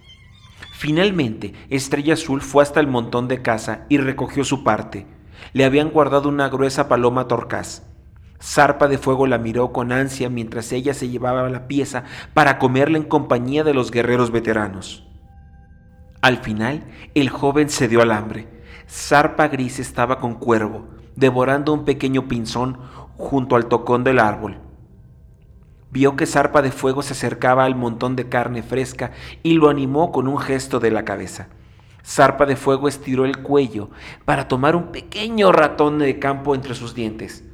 Finalmente, 0.74 1.54
Estrella 1.70 2.14
Azul 2.14 2.42
fue 2.42 2.64
hasta 2.64 2.80
el 2.80 2.88
montón 2.88 3.28
de 3.28 3.42
casa 3.42 3.86
y 3.90 3.98
recogió 3.98 4.46
su 4.46 4.64
parte. 4.64 5.06
Le 5.52 5.66
habían 5.66 5.90
guardado 5.90 6.30
una 6.30 6.48
gruesa 6.48 6.88
paloma 6.88 7.28
torcaz. 7.28 7.84
Zarpa 8.42 8.88
de 8.88 8.98
Fuego 8.98 9.28
la 9.28 9.38
miró 9.38 9.72
con 9.72 9.92
ansia 9.92 10.30
mientras 10.30 10.72
ella 10.72 10.94
se 10.94 11.10
llevaba 11.10 11.50
la 11.50 11.68
pieza 11.68 12.04
para 12.34 12.60
comerla 12.60 12.98
en 12.98 13.04
compañía 13.04 13.64
de 13.64 13.74
los 13.74 13.92
guerreros 13.92 14.32
veteranos. 14.32 15.06
Al 16.22 16.38
final, 16.38 16.86
el 17.14 17.30
joven 17.30 17.70
cedió 17.70 18.02
al 18.02 18.12
hambre. 18.12 18.48
Zarpa 18.90 19.50
Gris 19.50 19.80
estaba 19.80 20.20
con 20.20 20.36
Cuervo, 20.36 20.88
devorando 21.16 21.74
un 21.74 21.84
pequeño 21.84 22.28
pinzón 22.28 22.78
junto 23.18 23.56
al 23.56 23.68
tocón 23.68 24.04
del 24.04 24.20
árbol 24.20 24.63
vio 25.94 26.16
que 26.16 26.26
Zarpa 26.26 26.64
de 26.64 26.72
Fuego 26.72 27.04
se 27.04 27.14
acercaba 27.14 27.66
al 27.66 27.76
montón 27.76 28.16
de 28.16 28.28
carne 28.28 28.64
fresca 28.64 29.12
y 29.44 29.54
lo 29.54 29.70
animó 29.70 30.12
con 30.12 30.28
un 30.28 30.40
gesto 30.40 30.80
de 30.80 30.90
la 30.90 31.06
cabeza. 31.06 31.50
Zarpa 32.04 32.48
de 32.48 32.56
Fuego 32.56 32.88
estiró 32.88 33.26
el 33.26 33.38
cuello 33.44 33.92
para 34.26 34.48
tomar 34.48 34.76
un 34.76 34.92
pequeño 34.92 35.52
ratón 35.52 36.00
de 36.00 36.18
campo 36.18 36.56
entre 36.56 36.74
sus 36.74 36.96
dientes. 36.96 37.46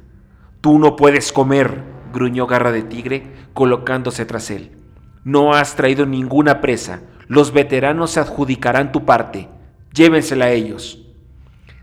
Tú 0.62 0.78
no 0.78 0.96
puedes 0.96 1.32
comer, 1.32 1.84
gruñó 2.14 2.46
Garra 2.46 2.72
de 2.72 2.82
Tigre, 2.82 3.30
colocándose 3.52 4.24
tras 4.24 4.50
él. 4.50 4.78
No 5.22 5.52
has 5.52 5.76
traído 5.76 6.06
ninguna 6.06 6.62
presa. 6.62 7.02
Los 7.28 7.52
veteranos 7.52 8.12
se 8.12 8.20
adjudicarán 8.20 8.90
tu 8.90 9.04
parte. 9.04 9.50
Llévensela 9.92 10.46
a 10.46 10.50
ellos. 10.50 11.06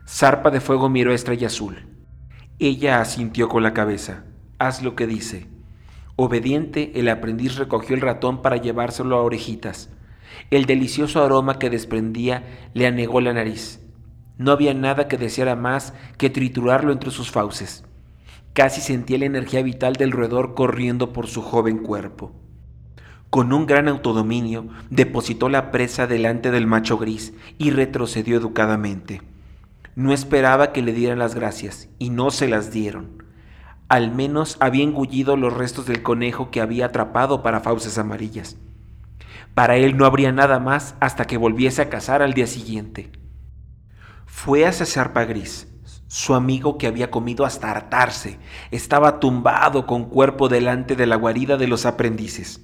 Zarpa 0.07 0.49
de 0.49 0.59
Fuego 0.59 0.89
miró 0.89 1.11
a 1.11 1.15
Estrella 1.15 1.47
Azul. 1.47 1.85
Ella 2.57 2.99
asintió 2.99 3.47
con 3.47 3.61
la 3.61 3.73
cabeza. 3.73 4.23
Haz 4.57 4.81
lo 4.81 4.95
que 4.95 5.05
dice. 5.05 5.56
Obediente, 6.19 6.93
el 6.95 7.09
aprendiz 7.09 7.57
recogió 7.57 7.95
el 7.95 8.01
ratón 8.01 8.41
para 8.41 8.57
llevárselo 8.57 9.15
a 9.17 9.21
orejitas. 9.21 9.91
El 10.49 10.65
delicioso 10.65 11.23
aroma 11.23 11.59
que 11.59 11.69
desprendía 11.69 12.69
le 12.73 12.87
anegó 12.87 13.21
la 13.21 13.33
nariz. 13.33 13.81
No 14.39 14.51
había 14.51 14.73
nada 14.73 15.07
que 15.07 15.17
deseara 15.17 15.55
más 15.55 15.93
que 16.17 16.31
triturarlo 16.31 16.91
entre 16.91 17.11
sus 17.11 17.29
fauces. 17.29 17.85
Casi 18.53 18.81
sentía 18.81 19.19
la 19.19 19.25
energía 19.25 19.61
vital 19.61 19.93
del 19.93 20.11
roedor 20.11 20.55
corriendo 20.55 21.13
por 21.13 21.27
su 21.27 21.43
joven 21.43 21.77
cuerpo. 21.77 22.31
Con 23.29 23.53
un 23.53 23.67
gran 23.67 23.87
autodominio, 23.87 24.69
depositó 24.89 25.49
la 25.49 25.69
presa 25.69 26.07
delante 26.07 26.49
del 26.49 26.65
macho 26.65 26.97
gris 26.97 27.35
y 27.59 27.69
retrocedió 27.69 28.37
educadamente. 28.37 29.21
No 29.93 30.13
esperaba 30.13 30.73
que 30.73 30.81
le 30.81 30.93
dieran 30.93 31.19
las 31.19 31.35
gracias, 31.35 31.89
y 31.99 32.09
no 32.09 32.31
se 32.31 32.47
las 32.47 32.71
dieron. 32.71 33.26
Al 33.89 34.11
menos 34.11 34.57
había 34.59 34.83
engullido 34.83 35.37
los 35.37 35.53
restos 35.53 35.85
del 35.85 36.03
conejo 36.03 36.51
que 36.51 36.59
había 36.59 36.87
atrapado 36.87 37.41
para 37.41 37.61
fauces 37.61 37.97
amarillas. 37.97 38.57
Para 39.53 39.77
él 39.77 39.95
no 39.95 40.05
habría 40.05 40.31
nada 40.31 40.59
más 40.59 40.95
hasta 40.99 41.25
que 41.25 41.37
volviese 41.37 41.81
a 41.81 41.89
cazar 41.89 42.21
al 42.21 42.33
día 42.33 42.47
siguiente. 42.47 43.11
Fue 44.25 44.65
hacia 44.65 44.85
Zarpa 44.85 45.23
Gris. 45.23 45.67
Su 46.07 46.35
amigo 46.35 46.77
que 46.77 46.87
había 46.87 47.11
comido 47.11 47.45
hasta 47.45 47.71
hartarse 47.71 48.39
estaba 48.71 49.19
tumbado 49.19 49.87
con 49.87 50.05
cuerpo 50.05 50.47
delante 50.49 50.95
de 50.95 51.05
la 51.05 51.15
guarida 51.15 51.57
de 51.57 51.67
los 51.67 51.85
aprendices. 51.85 52.61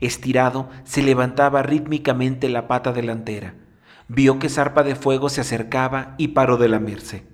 Estirado, 0.00 0.68
se 0.84 1.02
levantaba 1.02 1.62
rítmicamente 1.62 2.48
la 2.48 2.68
pata 2.68 2.92
delantera. 2.92 3.54
Vio 4.08 4.38
que 4.38 4.48
Zarpa 4.50 4.82
de 4.82 4.94
Fuego 4.94 5.30
se 5.30 5.40
acercaba 5.40 6.14
y 6.18 6.28
paró 6.28 6.58
de 6.58 6.68
lamerse. 6.68 7.26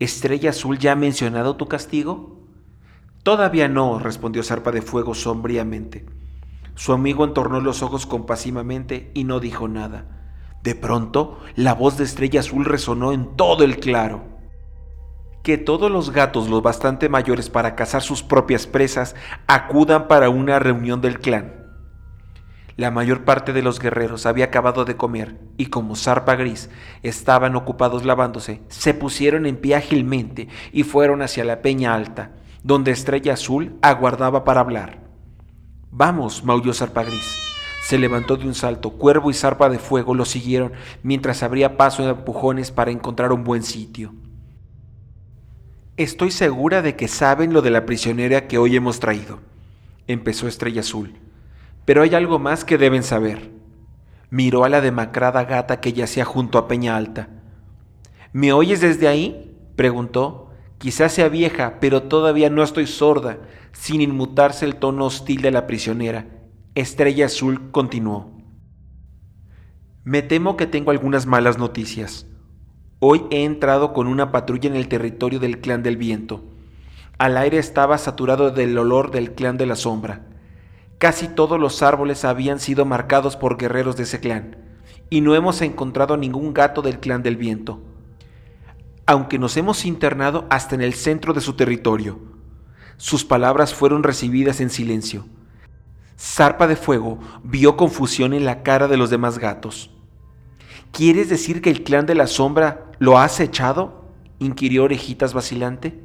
¿Estrella 0.00 0.50
Azul 0.50 0.78
ya 0.78 0.92
ha 0.92 0.96
mencionado 0.96 1.56
tu 1.56 1.66
castigo? 1.66 2.37
Todavía 3.22 3.68
no, 3.68 3.98
respondió 3.98 4.42
Zarpa 4.42 4.70
de 4.70 4.82
Fuego 4.82 5.14
sombríamente. 5.14 6.06
Su 6.74 6.92
amigo 6.92 7.24
entornó 7.24 7.60
los 7.60 7.82
ojos 7.82 8.06
compasivamente 8.06 9.10
y 9.14 9.24
no 9.24 9.40
dijo 9.40 9.66
nada. 9.68 10.18
De 10.62 10.74
pronto, 10.74 11.38
la 11.56 11.74
voz 11.74 11.96
de 11.98 12.04
Estrella 12.04 12.40
Azul 12.40 12.64
resonó 12.64 13.12
en 13.12 13.36
todo 13.36 13.64
el 13.64 13.78
claro. 13.78 14.24
Que 15.42 15.58
todos 15.58 15.90
los 15.90 16.10
gatos 16.10 16.48
lo 16.48 16.62
bastante 16.62 17.08
mayores 17.08 17.50
para 17.50 17.74
cazar 17.74 18.02
sus 18.02 18.22
propias 18.22 18.66
presas 18.66 19.16
acudan 19.46 20.08
para 20.08 20.30
una 20.30 20.58
reunión 20.58 21.00
del 21.00 21.20
clan. 21.20 21.58
La 22.76 22.92
mayor 22.92 23.24
parte 23.24 23.52
de 23.52 23.62
los 23.62 23.80
guerreros 23.80 24.24
había 24.24 24.44
acabado 24.44 24.84
de 24.84 24.96
comer 24.96 25.36
y 25.56 25.66
como 25.66 25.96
zarpa 25.96 26.36
gris 26.36 26.70
estaban 27.02 27.56
ocupados 27.56 28.04
lavándose, 28.04 28.62
se 28.68 28.94
pusieron 28.94 29.46
en 29.46 29.56
pie 29.56 29.74
ágilmente 29.74 30.46
y 30.72 30.84
fueron 30.84 31.22
hacia 31.22 31.44
la 31.44 31.60
peña 31.60 31.94
alta, 31.94 32.36
donde 32.68 32.90
Estrella 32.90 33.32
Azul 33.32 33.78
aguardaba 33.80 34.44
para 34.44 34.60
hablar. 34.60 34.98
Vamos, 35.90 36.44
maulló 36.44 36.74
Zarpa 36.74 37.02
Gris. 37.02 37.38
Se 37.82 37.96
levantó 37.96 38.36
de 38.36 38.46
un 38.46 38.54
salto, 38.54 38.90
Cuervo 38.90 39.30
y 39.30 39.34
Zarpa 39.34 39.70
de 39.70 39.78
Fuego 39.78 40.14
lo 40.14 40.26
siguieron 40.26 40.72
mientras 41.02 41.42
abría 41.42 41.78
paso 41.78 42.02
en 42.02 42.10
empujones 42.10 42.70
para 42.70 42.90
encontrar 42.90 43.32
un 43.32 43.42
buen 43.42 43.62
sitio. 43.62 44.12
Estoy 45.96 46.30
segura 46.30 46.82
de 46.82 46.94
que 46.94 47.08
saben 47.08 47.54
lo 47.54 47.62
de 47.62 47.70
la 47.70 47.86
prisionera 47.86 48.46
que 48.48 48.58
hoy 48.58 48.76
hemos 48.76 49.00
traído, 49.00 49.40
empezó 50.06 50.46
Estrella 50.46 50.82
Azul. 50.82 51.14
Pero 51.86 52.02
hay 52.02 52.14
algo 52.14 52.38
más 52.38 52.66
que 52.66 52.76
deben 52.76 53.02
saber. 53.02 53.50
Miró 54.28 54.64
a 54.64 54.68
la 54.68 54.82
demacrada 54.82 55.44
gata 55.44 55.80
que 55.80 55.94
yacía 55.94 56.26
junto 56.26 56.58
a 56.58 56.68
Peña 56.68 56.96
Alta. 56.96 57.30
¿Me 58.34 58.52
oyes 58.52 58.82
desde 58.82 59.08
ahí? 59.08 59.56
preguntó, 59.74 60.47
Quizás 60.78 61.12
sea 61.12 61.28
vieja, 61.28 61.78
pero 61.80 62.04
todavía 62.04 62.50
no 62.50 62.62
estoy 62.62 62.86
sorda, 62.86 63.38
sin 63.72 64.00
inmutarse 64.00 64.64
el 64.64 64.76
tono 64.76 65.06
hostil 65.06 65.42
de 65.42 65.50
la 65.50 65.66
prisionera. 65.66 66.26
Estrella 66.76 67.26
Azul 67.26 67.72
continuó. 67.72 68.32
Me 70.04 70.22
temo 70.22 70.56
que 70.56 70.68
tengo 70.68 70.92
algunas 70.92 71.26
malas 71.26 71.58
noticias. 71.58 72.26
Hoy 73.00 73.24
he 73.30 73.44
entrado 73.44 73.92
con 73.92 74.06
una 74.06 74.30
patrulla 74.30 74.70
en 74.70 74.76
el 74.76 74.86
territorio 74.86 75.40
del 75.40 75.60
clan 75.60 75.82
del 75.82 75.96
viento. 75.96 76.44
Al 77.18 77.36
aire 77.36 77.58
estaba 77.58 77.98
saturado 77.98 78.52
del 78.52 78.78
olor 78.78 79.10
del 79.10 79.34
clan 79.34 79.58
de 79.58 79.66
la 79.66 79.74
sombra. 79.74 80.26
Casi 80.98 81.26
todos 81.26 81.58
los 81.58 81.82
árboles 81.82 82.24
habían 82.24 82.60
sido 82.60 82.84
marcados 82.84 83.36
por 83.36 83.56
guerreros 83.56 83.96
de 83.96 84.04
ese 84.04 84.20
clan, 84.20 84.56
y 85.10 85.22
no 85.22 85.34
hemos 85.34 85.60
encontrado 85.60 86.16
ningún 86.16 86.54
gato 86.54 86.82
del 86.82 87.00
clan 87.00 87.24
del 87.24 87.36
viento 87.36 87.82
aunque 89.08 89.38
nos 89.38 89.56
hemos 89.56 89.86
internado 89.86 90.46
hasta 90.50 90.74
en 90.74 90.82
el 90.82 90.92
centro 90.92 91.32
de 91.32 91.40
su 91.40 91.54
territorio. 91.54 92.18
Sus 92.98 93.24
palabras 93.24 93.72
fueron 93.72 94.02
recibidas 94.02 94.60
en 94.60 94.68
silencio. 94.68 95.24
Zarpa 96.18 96.66
de 96.66 96.76
Fuego 96.76 97.18
vio 97.42 97.78
confusión 97.78 98.34
en 98.34 98.44
la 98.44 98.62
cara 98.62 98.86
de 98.86 98.98
los 98.98 99.08
demás 99.08 99.38
gatos. 99.38 99.90
¿Quieres 100.92 101.30
decir 101.30 101.62
que 101.62 101.70
el 101.70 101.84
clan 101.84 102.04
de 102.04 102.14
la 102.14 102.26
sombra 102.26 102.92
lo 102.98 103.16
ha 103.16 103.24
acechado? 103.24 104.12
inquirió 104.40 104.84
Orejitas 104.84 105.32
vacilante. 105.32 105.98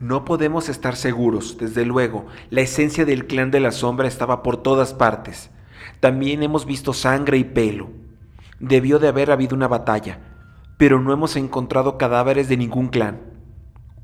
No 0.00 0.24
podemos 0.24 0.70
estar 0.70 0.96
seguros, 0.96 1.58
desde 1.58 1.84
luego, 1.84 2.24
la 2.48 2.62
esencia 2.62 3.04
del 3.04 3.26
clan 3.26 3.50
de 3.50 3.60
la 3.60 3.70
sombra 3.70 4.08
estaba 4.08 4.42
por 4.42 4.62
todas 4.62 4.94
partes. 4.94 5.50
También 6.00 6.42
hemos 6.42 6.64
visto 6.64 6.94
sangre 6.94 7.36
y 7.36 7.44
pelo. 7.44 7.90
Debió 8.60 8.98
de 8.98 9.08
haber 9.08 9.30
habido 9.30 9.54
una 9.54 9.68
batalla, 9.68 10.27
pero 10.78 11.00
no 11.00 11.12
hemos 11.12 11.36
encontrado 11.36 11.98
cadáveres 11.98 12.48
de 12.48 12.56
ningún 12.56 12.88
clan. 12.88 13.20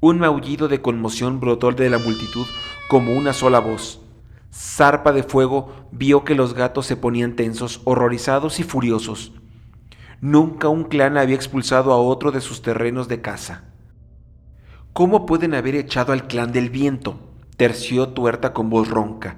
Un 0.01 0.19
maullido 0.19 0.69
de 0.69 0.83
conmoción 0.83 1.41
brotó 1.41 1.71
de 1.73 1.89
la 1.89 1.99
multitud 1.99 2.47
como 2.89 3.15
una 3.15 3.33
sola 3.33 3.61
voz. 3.61 4.03
Zarpa 4.53 5.13
de 5.13 5.23
fuego 5.23 5.73
vio 5.93 6.25
que 6.25 6.35
los 6.35 6.53
gatos 6.53 6.87
se 6.87 6.97
ponían 6.97 7.37
tensos, 7.37 7.81
horrorizados 7.85 8.61
y 8.61 8.65
furiosos. 8.65 9.33
Nunca 10.21 10.69
un 10.69 10.85
clan 10.85 11.17
había 11.17 11.37
expulsado 11.37 11.93
a 11.93 11.97
otro 11.97 12.33
de 12.33 12.41
sus 12.41 12.61
terrenos 12.61 13.09
de 13.09 13.21
caza. 13.21 13.65
¿Cómo 14.93 15.27
pueden 15.27 15.55
haber 15.55 15.77
echado 15.77 16.13
al 16.13 16.27
clan 16.27 16.53
del 16.53 16.71
viento? 16.71 17.19
terció 17.57 18.09
tuerta 18.09 18.53
con 18.53 18.69
voz 18.69 18.89
ronca. 18.89 19.37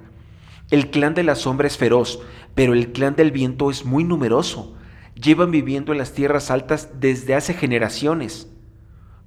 El 0.71 0.89
clan 0.89 1.13
de 1.13 1.23
la 1.23 1.35
sombra 1.35 1.67
es 1.67 1.77
feroz, 1.77 2.19
pero 2.55 2.73
el 2.73 2.91
clan 2.91 3.15
del 3.15 3.31
viento 3.31 3.69
es 3.69 3.85
muy 3.85 4.03
numeroso 4.03 4.76
llevan 5.21 5.51
viviendo 5.51 5.91
en 5.91 5.97
las 5.97 6.13
tierras 6.13 6.51
altas 6.51 6.89
desde 6.99 7.35
hace 7.35 7.53
generaciones. 7.53 8.51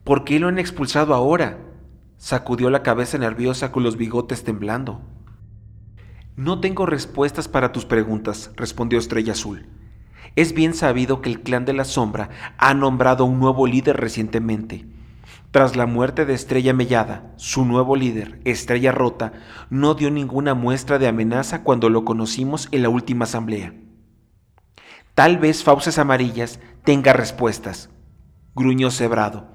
¿Por 0.05 0.25
qué 0.25 0.39
lo 0.39 0.49
han 0.49 0.59
expulsado 0.59 1.15
ahora? 1.15 1.59
Sacudió 2.17 2.71
la 2.71 2.83
cabeza 2.83 3.19
nerviosa 3.19 3.73
con 3.73 3.83
los 3.83 3.97
bigotes 3.97 4.45
temblando. 4.45 5.01
No 6.37 6.61
tengo 6.61 6.87
respuestas 6.87 7.49
para 7.49 7.73
tus 7.73 7.85
preguntas, 7.85 8.53
respondió 8.57 8.99
Estrella 8.99 9.33
Azul. 9.33 9.67
Es 10.37 10.55
bien 10.55 10.75
sabido 10.75 11.21
que 11.21 11.29
el 11.29 11.43
clan 11.43 11.65
de 11.65 11.73
la 11.73 11.85
sombra 11.85 12.31
ha 12.57 12.73
nombrado 12.73 13.25
un 13.25 13.41
nuevo 13.41 13.67
líder 13.67 13.97
recientemente. 13.97 14.87
Tras 15.51 15.75
la 15.75 15.87
muerte 15.87 16.25
de 16.25 16.35
Estrella 16.35 16.73
Mellada, 16.73 17.33
su 17.37 17.65
nuevo 17.65 17.97
líder, 17.97 18.41
Estrella 18.45 18.93
Rota, 18.93 19.33
no 19.69 19.95
dio 19.95 20.11
ninguna 20.11 20.55
muestra 20.55 21.01
de 21.01 21.09
amenaza 21.09 21.65
cuando 21.65 21.91
lo 21.91 22.05
conocimos 22.05 22.69
en 22.71 22.83
la 22.83 22.89
última 22.89 23.25
asamblea. 23.25 23.75
Tal 25.21 25.37
vez 25.37 25.65
Fauces 25.65 25.99
Amarillas 25.99 26.61
tenga 26.83 27.13
respuestas, 27.13 27.91
gruñó 28.55 28.91
Cebrado. 28.91 29.49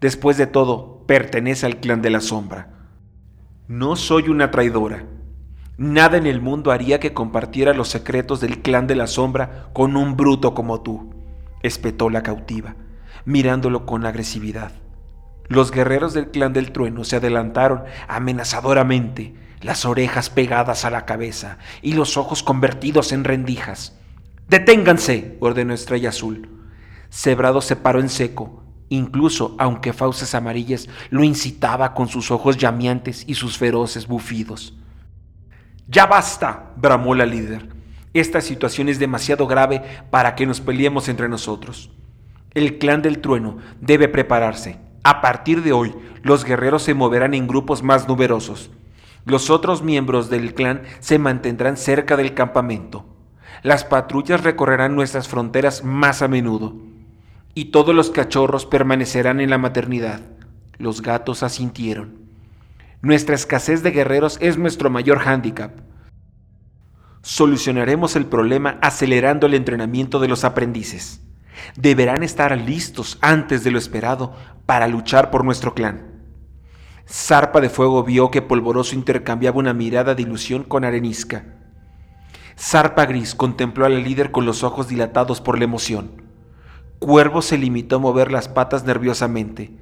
Después 0.00 0.36
de 0.36 0.48
todo, 0.48 1.06
pertenece 1.06 1.64
al 1.64 1.76
clan 1.76 2.02
de 2.02 2.10
la 2.10 2.20
sombra. 2.20 2.88
No 3.68 3.94
soy 3.94 4.30
una 4.30 4.50
traidora. 4.50 5.04
Nada 5.76 6.16
en 6.16 6.26
el 6.26 6.40
mundo 6.40 6.72
haría 6.72 6.98
que 6.98 7.14
compartiera 7.14 7.72
los 7.72 7.86
secretos 7.86 8.40
del 8.40 8.62
clan 8.62 8.88
de 8.88 8.96
la 8.96 9.06
sombra 9.06 9.68
con 9.72 9.96
un 9.96 10.16
bruto 10.16 10.54
como 10.54 10.80
tú, 10.80 11.14
espetó 11.62 12.10
la 12.10 12.24
cautiva, 12.24 12.74
mirándolo 13.24 13.86
con 13.86 14.04
agresividad. 14.04 14.72
Los 15.46 15.70
guerreros 15.70 16.14
del 16.14 16.32
clan 16.32 16.52
del 16.52 16.72
trueno 16.72 17.04
se 17.04 17.14
adelantaron 17.14 17.84
amenazadoramente, 18.08 19.36
las 19.60 19.84
orejas 19.84 20.30
pegadas 20.30 20.84
a 20.84 20.90
la 20.90 21.06
cabeza 21.06 21.58
y 21.80 21.92
los 21.92 22.16
ojos 22.16 22.42
convertidos 22.42 23.12
en 23.12 23.22
rendijas. 23.22 24.01
Deténganse, 24.48 25.36
ordenó 25.40 25.74
Estrella 25.74 26.10
Azul. 26.10 26.48
Cebrado 27.10 27.60
se 27.60 27.76
paró 27.76 28.00
en 28.00 28.08
seco, 28.08 28.62
incluso 28.88 29.54
aunque 29.58 29.92
fauces 29.92 30.34
amarillas 30.34 30.88
lo 31.10 31.24
incitaba 31.24 31.94
con 31.94 32.08
sus 32.08 32.30
ojos 32.30 32.56
llameantes 32.56 33.24
y 33.26 33.34
sus 33.34 33.58
feroces 33.58 34.06
bufidos. 34.06 34.74
Ya 35.88 36.06
basta, 36.06 36.72
bramó 36.76 37.14
la 37.14 37.26
líder. 37.26 37.68
Esta 38.14 38.40
situación 38.40 38.88
es 38.88 38.98
demasiado 38.98 39.46
grave 39.46 39.82
para 40.10 40.34
que 40.34 40.46
nos 40.46 40.60
peleemos 40.60 41.08
entre 41.08 41.28
nosotros. 41.28 41.90
El 42.54 42.78
clan 42.78 43.00
del 43.00 43.20
trueno 43.20 43.56
debe 43.80 44.08
prepararse. 44.08 44.78
A 45.02 45.20
partir 45.20 45.62
de 45.62 45.72
hoy, 45.72 45.94
los 46.22 46.44
guerreros 46.44 46.82
se 46.82 46.94
moverán 46.94 47.34
en 47.34 47.48
grupos 47.48 47.82
más 47.82 48.06
numerosos. 48.06 48.70
Los 49.24 49.50
otros 49.50 49.82
miembros 49.82 50.28
del 50.30 50.54
clan 50.54 50.82
se 51.00 51.18
mantendrán 51.18 51.76
cerca 51.76 52.16
del 52.16 52.34
campamento. 52.34 53.06
Las 53.62 53.84
patrullas 53.84 54.42
recorrerán 54.42 54.96
nuestras 54.96 55.28
fronteras 55.28 55.84
más 55.84 56.20
a 56.20 56.28
menudo. 56.28 56.74
Y 57.54 57.66
todos 57.66 57.94
los 57.94 58.10
cachorros 58.10 58.66
permanecerán 58.66 59.40
en 59.40 59.50
la 59.50 59.58
maternidad. 59.58 60.20
Los 60.78 61.00
gatos 61.00 61.44
asintieron. 61.44 62.22
Nuestra 63.02 63.36
escasez 63.36 63.82
de 63.82 63.92
guerreros 63.92 64.38
es 64.40 64.58
nuestro 64.58 64.90
mayor 64.90 65.18
hándicap. 65.18 65.78
Solucionaremos 67.22 68.16
el 68.16 68.26
problema 68.26 68.78
acelerando 68.82 69.46
el 69.46 69.54
entrenamiento 69.54 70.18
de 70.18 70.28
los 70.28 70.42
aprendices. 70.42 71.20
Deberán 71.76 72.24
estar 72.24 72.56
listos 72.58 73.18
antes 73.20 73.62
de 73.62 73.70
lo 73.70 73.78
esperado 73.78 74.34
para 74.66 74.88
luchar 74.88 75.30
por 75.30 75.44
nuestro 75.44 75.74
clan. 75.74 76.10
Zarpa 77.08 77.60
de 77.60 77.68
Fuego 77.68 78.02
vio 78.02 78.30
que 78.32 78.42
Polvoroso 78.42 78.96
intercambiaba 78.96 79.58
una 79.58 79.74
mirada 79.74 80.16
de 80.16 80.22
ilusión 80.22 80.64
con 80.64 80.84
Arenisca. 80.84 81.61
Zarpa 82.64 83.06
Gris 83.06 83.34
contempló 83.34 83.86
a 83.86 83.88
la 83.88 83.98
líder 83.98 84.30
con 84.30 84.46
los 84.46 84.62
ojos 84.62 84.86
dilatados 84.86 85.40
por 85.40 85.58
la 85.58 85.64
emoción. 85.64 86.22
Cuervo 87.00 87.42
se 87.42 87.58
limitó 87.58 87.96
a 87.96 87.98
mover 87.98 88.30
las 88.30 88.46
patas 88.46 88.84
nerviosamente. 88.84 89.72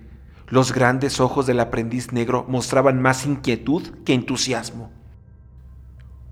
Los 0.48 0.72
grandes 0.72 1.20
ojos 1.20 1.46
del 1.46 1.60
aprendiz 1.60 2.10
negro 2.12 2.46
mostraban 2.48 2.98
más 3.02 3.26
inquietud 3.26 3.82
que 4.06 4.14
entusiasmo. 4.14 4.90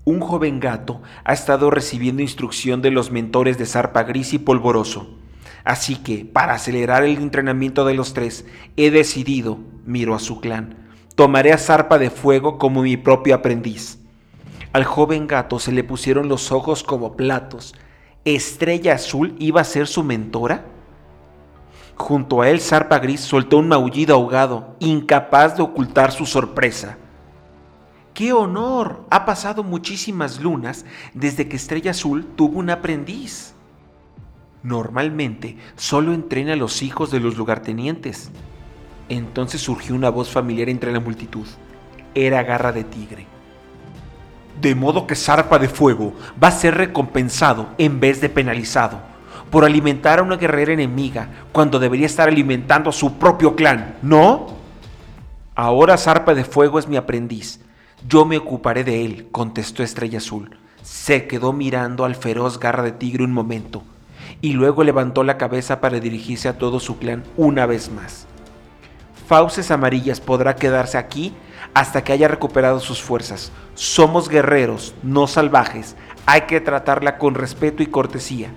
Un 0.05 0.21
joven 0.21 0.59
gato 0.59 1.03
ha 1.23 1.33
estado 1.33 1.69
recibiendo 1.69 2.23
instrucción 2.23 2.81
de 2.81 2.89
los 2.89 3.11
mentores 3.11 3.59
de 3.59 3.67
Zarpa 3.67 4.01
Gris 4.01 4.33
y 4.33 4.39
Polvoroso. 4.39 5.19
Así 5.63 5.97
que, 5.97 6.25
para 6.25 6.55
acelerar 6.55 7.03
el 7.03 7.17
entrenamiento 7.17 7.85
de 7.85 7.93
los 7.93 8.15
tres, 8.15 8.43
he 8.75 8.89
decidido, 8.89 9.59
miró 9.85 10.15
a 10.15 10.19
su 10.19 10.41
clan, 10.41 10.89
tomaré 11.13 11.53
a 11.53 11.59
Zarpa 11.59 11.99
de 11.99 12.09
Fuego 12.09 12.57
como 12.57 12.81
mi 12.81 12.97
propio 12.97 13.35
aprendiz. 13.35 13.98
Al 14.71 14.83
joven 14.83 15.25
gato 15.25 15.57
se 15.57 15.71
le 15.71 15.83
pusieron 15.83 16.29
los 16.29 16.51
ojos 16.51 16.83
como 16.83 17.15
platos. 17.17 17.73
¿Estrella 18.23 18.93
Azul 18.93 19.35
iba 19.39 19.61
a 19.61 19.63
ser 19.63 19.87
su 19.87 20.03
mentora? 20.03 20.65
Junto 21.95 22.41
a 22.41 22.49
él, 22.49 22.61
Zarpa 22.61 22.99
Gris 22.99 23.21
soltó 23.21 23.57
un 23.57 23.67
maullido 23.67 24.13
ahogado, 24.13 24.75
incapaz 24.79 25.57
de 25.57 25.63
ocultar 25.63 26.11
su 26.11 26.27
sorpresa. 26.27 26.97
¡Qué 28.13 28.31
honor! 28.31 29.05
Ha 29.09 29.25
pasado 29.25 29.63
muchísimas 29.63 30.39
lunas 30.39 30.85
desde 31.15 31.49
que 31.49 31.55
Estrella 31.55 31.91
Azul 31.91 32.27
tuvo 32.35 32.59
un 32.59 32.69
aprendiz. 32.69 33.55
Normalmente 34.61 35.57
solo 35.77 36.13
entrena 36.13 36.53
a 36.53 36.57
los 36.57 36.83
hijos 36.83 37.09
de 37.09 37.19
los 37.19 37.37
lugartenientes. 37.37 38.29
Entonces 39.07 39.61
surgió 39.61 39.95
una 39.95 40.09
voz 40.09 40.29
familiar 40.29 40.69
entre 40.69 40.91
la 40.91 40.99
multitud. 40.99 41.47
Era 42.13 42.43
garra 42.43 42.71
de 42.71 42.83
tigre. 42.83 43.38
De 44.61 44.75
modo 44.75 45.07
que 45.07 45.15
Zarpa 45.15 45.59
de 45.59 45.69
Fuego 45.69 46.13
va 46.41 46.49
a 46.49 46.51
ser 46.51 46.75
recompensado 46.75 47.69
en 47.77 47.99
vez 47.99 48.21
de 48.21 48.29
penalizado 48.29 48.99
por 49.49 49.65
alimentar 49.65 50.19
a 50.19 50.23
una 50.23 50.37
guerrera 50.37 50.73
enemiga 50.73 51.29
cuando 51.51 51.79
debería 51.79 52.05
estar 52.05 52.27
alimentando 52.27 52.89
a 52.89 52.93
su 52.93 53.17
propio 53.17 53.55
clan, 53.55 53.95
¿no? 54.01 54.47
Ahora 55.55 55.97
Zarpa 55.97 56.33
de 56.33 56.43
Fuego 56.43 56.79
es 56.79 56.87
mi 56.87 56.97
aprendiz. 56.97 57.61
Yo 58.07 58.25
me 58.25 58.37
ocuparé 58.37 58.83
de 58.83 59.05
él, 59.05 59.27
contestó 59.31 59.83
Estrella 59.83 60.19
Azul. 60.19 60.57
Se 60.83 61.27
quedó 61.27 61.51
mirando 61.51 62.05
al 62.05 62.15
feroz 62.15 62.59
garra 62.59 62.83
de 62.83 62.91
tigre 62.91 63.23
un 63.23 63.33
momento 63.33 63.83
y 64.41 64.53
luego 64.53 64.83
levantó 64.83 65.23
la 65.23 65.37
cabeza 65.37 65.81
para 65.81 65.99
dirigirse 65.99 66.47
a 66.47 66.57
todo 66.57 66.79
su 66.79 66.97
clan 66.97 67.23
una 67.35 67.65
vez 67.65 67.91
más. 67.91 68.25
Fauces 69.27 69.69
Amarillas 69.69 70.21
podrá 70.21 70.55
quedarse 70.55 70.97
aquí 70.97 71.33
hasta 71.73 72.03
que 72.03 72.13
haya 72.13 72.27
recuperado 72.27 72.79
sus 72.79 73.01
fuerzas. 73.01 73.51
Somos 73.73 74.29
guerreros, 74.29 74.93
no 75.03 75.27
salvajes. 75.27 75.95
Hay 76.25 76.41
que 76.41 76.61
tratarla 76.61 77.17
con 77.17 77.35
respeto 77.35 77.83
y 77.83 77.87
cortesía. 77.87 78.51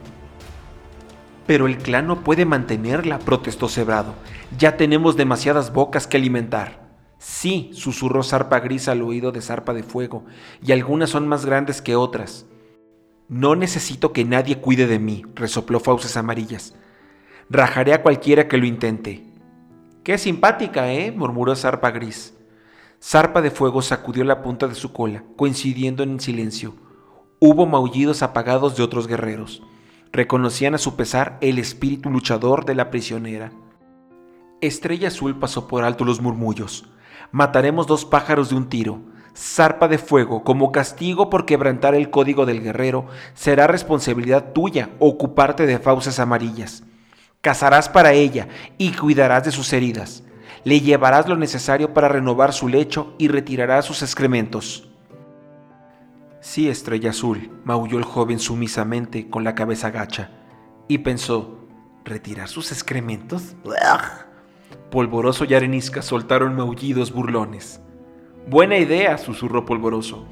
Pero 1.46 1.66
el 1.66 1.78
clan 1.78 2.06
no 2.06 2.22
puede 2.22 2.44
mantenerla, 2.44 3.18
protestó 3.18 3.68
Cebrado. 3.68 4.14
Ya 4.58 4.76
tenemos 4.76 5.16
demasiadas 5.16 5.72
bocas 5.72 6.06
que 6.06 6.16
alimentar. 6.16 6.82
Sí, 7.18 7.70
susurró 7.72 8.22
Zarpa 8.22 8.60
Gris 8.60 8.88
al 8.88 9.02
oído 9.02 9.30
de 9.30 9.40
Zarpa 9.40 9.72
de 9.72 9.84
Fuego, 9.84 10.24
y 10.60 10.72
algunas 10.72 11.10
son 11.10 11.28
más 11.28 11.46
grandes 11.46 11.80
que 11.80 11.94
otras. 11.94 12.46
No 13.28 13.54
necesito 13.54 14.12
que 14.12 14.24
nadie 14.24 14.58
cuide 14.58 14.86
de 14.86 14.98
mí, 14.98 15.24
resopló 15.34 15.78
Fauces 15.78 16.16
Amarillas. 16.16 16.74
Rajaré 17.48 17.94
a 17.94 18.02
cualquiera 18.02 18.48
que 18.48 18.58
lo 18.58 18.66
intente. 18.66 19.24
Qué 20.02 20.18
simpática, 20.18 20.92
¿eh? 20.92 21.12
murmuró 21.12 21.54
Zarpa 21.54 21.92
Gris. 21.92 22.34
Zarpa 23.02 23.42
de 23.42 23.50
Fuego 23.50 23.82
sacudió 23.82 24.22
la 24.22 24.42
punta 24.42 24.68
de 24.68 24.76
su 24.76 24.92
cola, 24.92 25.24
coincidiendo 25.36 26.04
en 26.04 26.20
silencio. 26.20 26.74
Hubo 27.40 27.66
maullidos 27.66 28.22
apagados 28.22 28.76
de 28.76 28.84
otros 28.84 29.08
guerreros. 29.08 29.62
Reconocían 30.12 30.76
a 30.76 30.78
su 30.78 30.94
pesar 30.94 31.36
el 31.40 31.58
espíritu 31.58 32.10
luchador 32.10 32.64
de 32.64 32.76
la 32.76 32.90
prisionera. 32.90 33.50
Estrella 34.60 35.08
Azul 35.08 35.36
pasó 35.40 35.66
por 35.66 35.82
alto 35.82 36.04
los 36.04 36.20
murmullos. 36.20 36.84
Mataremos 37.32 37.88
dos 37.88 38.04
pájaros 38.04 38.50
de 38.50 38.54
un 38.54 38.68
tiro 38.68 39.00
zarpa 39.34 39.88
de 39.88 39.98
fuego 39.98 40.44
como 40.44 40.72
castigo 40.72 41.30
por 41.30 41.46
quebrantar 41.46 41.94
el 41.94 42.10
código 42.10 42.44
del 42.44 42.62
guerrero, 42.62 43.06
será 43.34 43.66
responsabilidad 43.66 44.52
tuya 44.52 44.90
ocuparte 44.98 45.66
de 45.66 45.78
fauces 45.78 46.18
amarillas. 46.18 46.84
Cazarás 47.40 47.88
para 47.88 48.12
ella 48.12 48.48
y 48.78 48.92
cuidarás 48.92 49.44
de 49.44 49.50
sus 49.50 49.72
heridas. 49.72 50.22
Le 50.64 50.80
llevarás 50.80 51.28
lo 51.28 51.36
necesario 51.36 51.92
para 51.92 52.08
renovar 52.08 52.52
su 52.52 52.68
lecho 52.68 53.14
y 53.18 53.28
retirarás 53.28 53.84
sus 53.84 54.02
excrementos. 54.02 54.88
Sí, 56.40 56.68
estrella 56.68 57.10
azul, 57.10 57.50
maulló 57.64 57.98
el 57.98 58.04
joven 58.04 58.38
sumisamente 58.38 59.28
con 59.28 59.44
la 59.44 59.54
cabeza 59.54 59.90
gacha, 59.90 60.30
y 60.88 60.98
pensó, 60.98 61.66
¿retirar 62.04 62.48
sus 62.48 62.72
excrementos? 62.72 63.54
Polvoroso 64.90 65.44
y 65.44 65.54
Arenisca 65.54 66.02
soltaron 66.02 66.54
maullidos 66.56 67.12
burlones. 67.12 67.80
Buena 68.46 68.76
idea, 68.76 69.18
susurró 69.18 69.64
Polvoroso. 69.64 70.26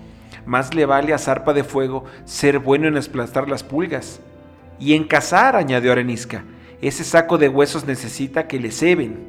Más 0.47 0.75
le 0.75 0.85
vale 0.85 1.15
a 1.15 1.19
Zarpa 1.19 1.53
de 1.53 1.65
Fuego 1.65 2.05
ser 2.25 2.59
bueno 2.59 2.89
en 2.89 2.97
aplastar 2.97 3.49
las 3.49 3.63
pulgas. 3.63 4.21
Y 4.79 4.95
en 4.95 5.05
cazar, 5.05 5.55
añadió 5.55 5.93
Arenisca. 5.93 6.45
Ese 6.83 7.05
saco 7.05 7.39
de 7.39 7.49
huesos 7.49 7.87
necesita 7.87 8.49
que 8.49 8.59
le 8.59 8.73
ceben. 8.73 9.29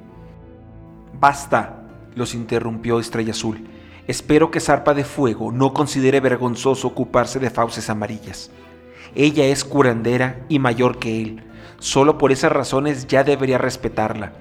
Basta, 1.22 1.84
los 2.16 2.34
interrumpió 2.34 3.00
Estrella 3.00 3.30
Azul. 3.30 3.68
Espero 4.08 4.50
que 4.50 4.60
Zarpa 4.60 4.96
de 4.96 5.04
Fuego 5.04 5.52
no 5.52 5.72
considere 5.72 6.20
vergonzoso 6.20 6.88
ocuparse 6.88 7.38
de 7.38 7.52
fauces 7.52 7.92
amarillas. 7.92 8.50
Ella 9.14 9.46
es 9.46 9.64
curandera 9.64 10.40
y 10.50 10.58
mayor 10.58 10.98
que 10.98 11.22
él. 11.22 11.44
Solo 11.78 12.18
por 12.18 12.32
esas 12.32 12.52
razones 12.52 13.06
ya 13.06 13.24
debería 13.24 13.60
respetarla. 13.60 14.34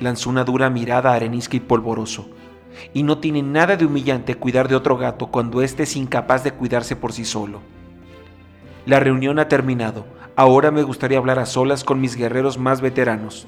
Lanzó 0.00 0.28
una 0.28 0.42
dura 0.42 0.70
mirada 0.70 1.12
a 1.12 1.14
Arenisca 1.14 1.56
y 1.56 1.60
Polvoroso. 1.60 2.28
y 2.92 3.04
no 3.04 3.18
tiene 3.18 3.40
nada 3.40 3.76
de 3.76 3.86
humillante 3.86 4.34
cuidar 4.34 4.66
de 4.66 4.74
otro 4.74 4.96
gato 4.96 5.28
cuando 5.28 5.62
éste 5.62 5.84
es 5.84 5.94
incapaz 5.94 6.42
de 6.42 6.50
cuidarse 6.50 6.96
por 6.96 7.12
sí 7.12 7.24
solo. 7.24 7.60
La 8.86 8.98
reunión 8.98 9.38
ha 9.38 9.46
terminado. 9.46 10.04
Ahora 10.34 10.72
me 10.72 10.82
gustaría 10.82 11.18
hablar 11.18 11.38
a 11.38 11.46
solas 11.46 11.84
con 11.84 12.00
mis 12.00 12.16
guerreros 12.16 12.58
más 12.58 12.80
veteranos. 12.80 13.46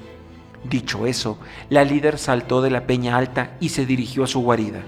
Dicho 0.69 1.07
eso, 1.07 1.37
la 1.69 1.85
líder 1.85 2.17
saltó 2.17 2.61
de 2.61 2.69
la 2.69 2.87
peña 2.87 3.15
alta 3.15 3.55
y 3.61 3.69
se 3.69 3.85
dirigió 3.85 4.23
a 4.23 4.27
su 4.27 4.41
guarida. 4.41 4.81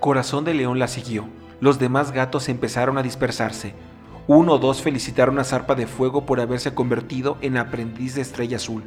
Corazón 0.00 0.44
de 0.44 0.54
León 0.54 0.78
la 0.78 0.88
siguió. 0.88 1.28
Los 1.60 1.78
demás 1.78 2.12
gatos 2.12 2.48
empezaron 2.48 2.96
a 2.96 3.02
dispersarse. 3.02 3.74
Uno 4.26 4.54
o 4.54 4.58
dos 4.58 4.80
felicitaron 4.80 5.38
a 5.38 5.44
Zarpa 5.44 5.74
de 5.74 5.86
Fuego 5.86 6.24
por 6.24 6.40
haberse 6.40 6.74
convertido 6.74 7.36
en 7.42 7.58
aprendiz 7.58 8.14
de 8.14 8.22
Estrella 8.22 8.56
Azul. 8.56 8.84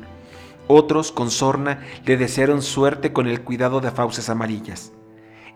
Otros, 0.67 1.11
con 1.11 1.29
sorna, 1.29 1.81
le 2.05 2.17
desearon 2.17 2.61
suerte 2.61 3.13
con 3.13 3.27
el 3.27 3.41
cuidado 3.41 3.79
de 3.79 3.91
fauces 3.91 4.29
amarillas. 4.29 4.91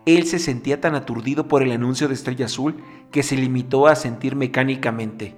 Él 0.06 0.26
se 0.26 0.38
sentía 0.38 0.80
tan 0.80 0.96
aturdido 0.96 1.48
por 1.48 1.64
el 1.64 1.72
anuncio 1.72 2.08
de 2.08 2.14
Estrella 2.14 2.46
Azul 2.46 2.84
que 3.12 3.24
se 3.24 3.36
limitó 3.36 3.88
a 3.88 3.96
sentir 3.96 4.36
mecánicamente. 4.36 5.36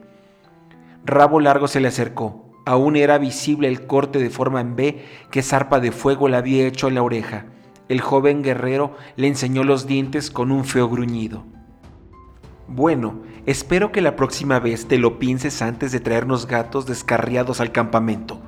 Rabo 1.05 1.39
Largo 1.39 1.67
se 1.67 1.79
le 1.79 1.87
acercó. 1.87 2.44
Aún 2.65 2.95
era 2.95 3.19
visible 3.19 3.67
el 3.67 3.85
corte 3.85 4.17
de 4.17 4.31
forma 4.31 4.59
en 4.59 4.75
B 4.75 5.05
que 5.29 5.43
Zarpa 5.43 5.79
de 5.79 5.91
Fuego 5.91 6.27
le 6.27 6.37
había 6.37 6.65
hecho 6.65 6.87
en 6.87 6.95
la 6.95 7.03
oreja. 7.03 7.45
El 7.87 8.01
joven 8.01 8.41
guerrero 8.41 8.95
le 9.15 9.27
enseñó 9.27 9.63
los 9.63 9.85
dientes 9.85 10.31
con 10.31 10.51
un 10.51 10.65
feo 10.65 10.89
gruñido. 10.89 11.45
Bueno, 12.67 13.21
espero 13.45 13.91
que 13.91 14.01
la 14.01 14.15
próxima 14.15 14.59
vez 14.59 14.87
te 14.87 14.97
lo 14.97 15.19
pienses 15.19 15.61
antes 15.61 15.91
de 15.91 15.99
traernos 15.99 16.47
gatos 16.47 16.87
descarriados 16.87 17.61
al 17.61 17.71
campamento, 17.71 18.41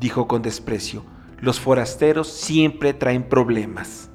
dijo 0.00 0.26
con 0.26 0.42
desprecio. 0.42 1.04
Los 1.38 1.60
forasteros 1.60 2.26
siempre 2.28 2.92
traen 2.92 3.22
problemas. 3.22 4.09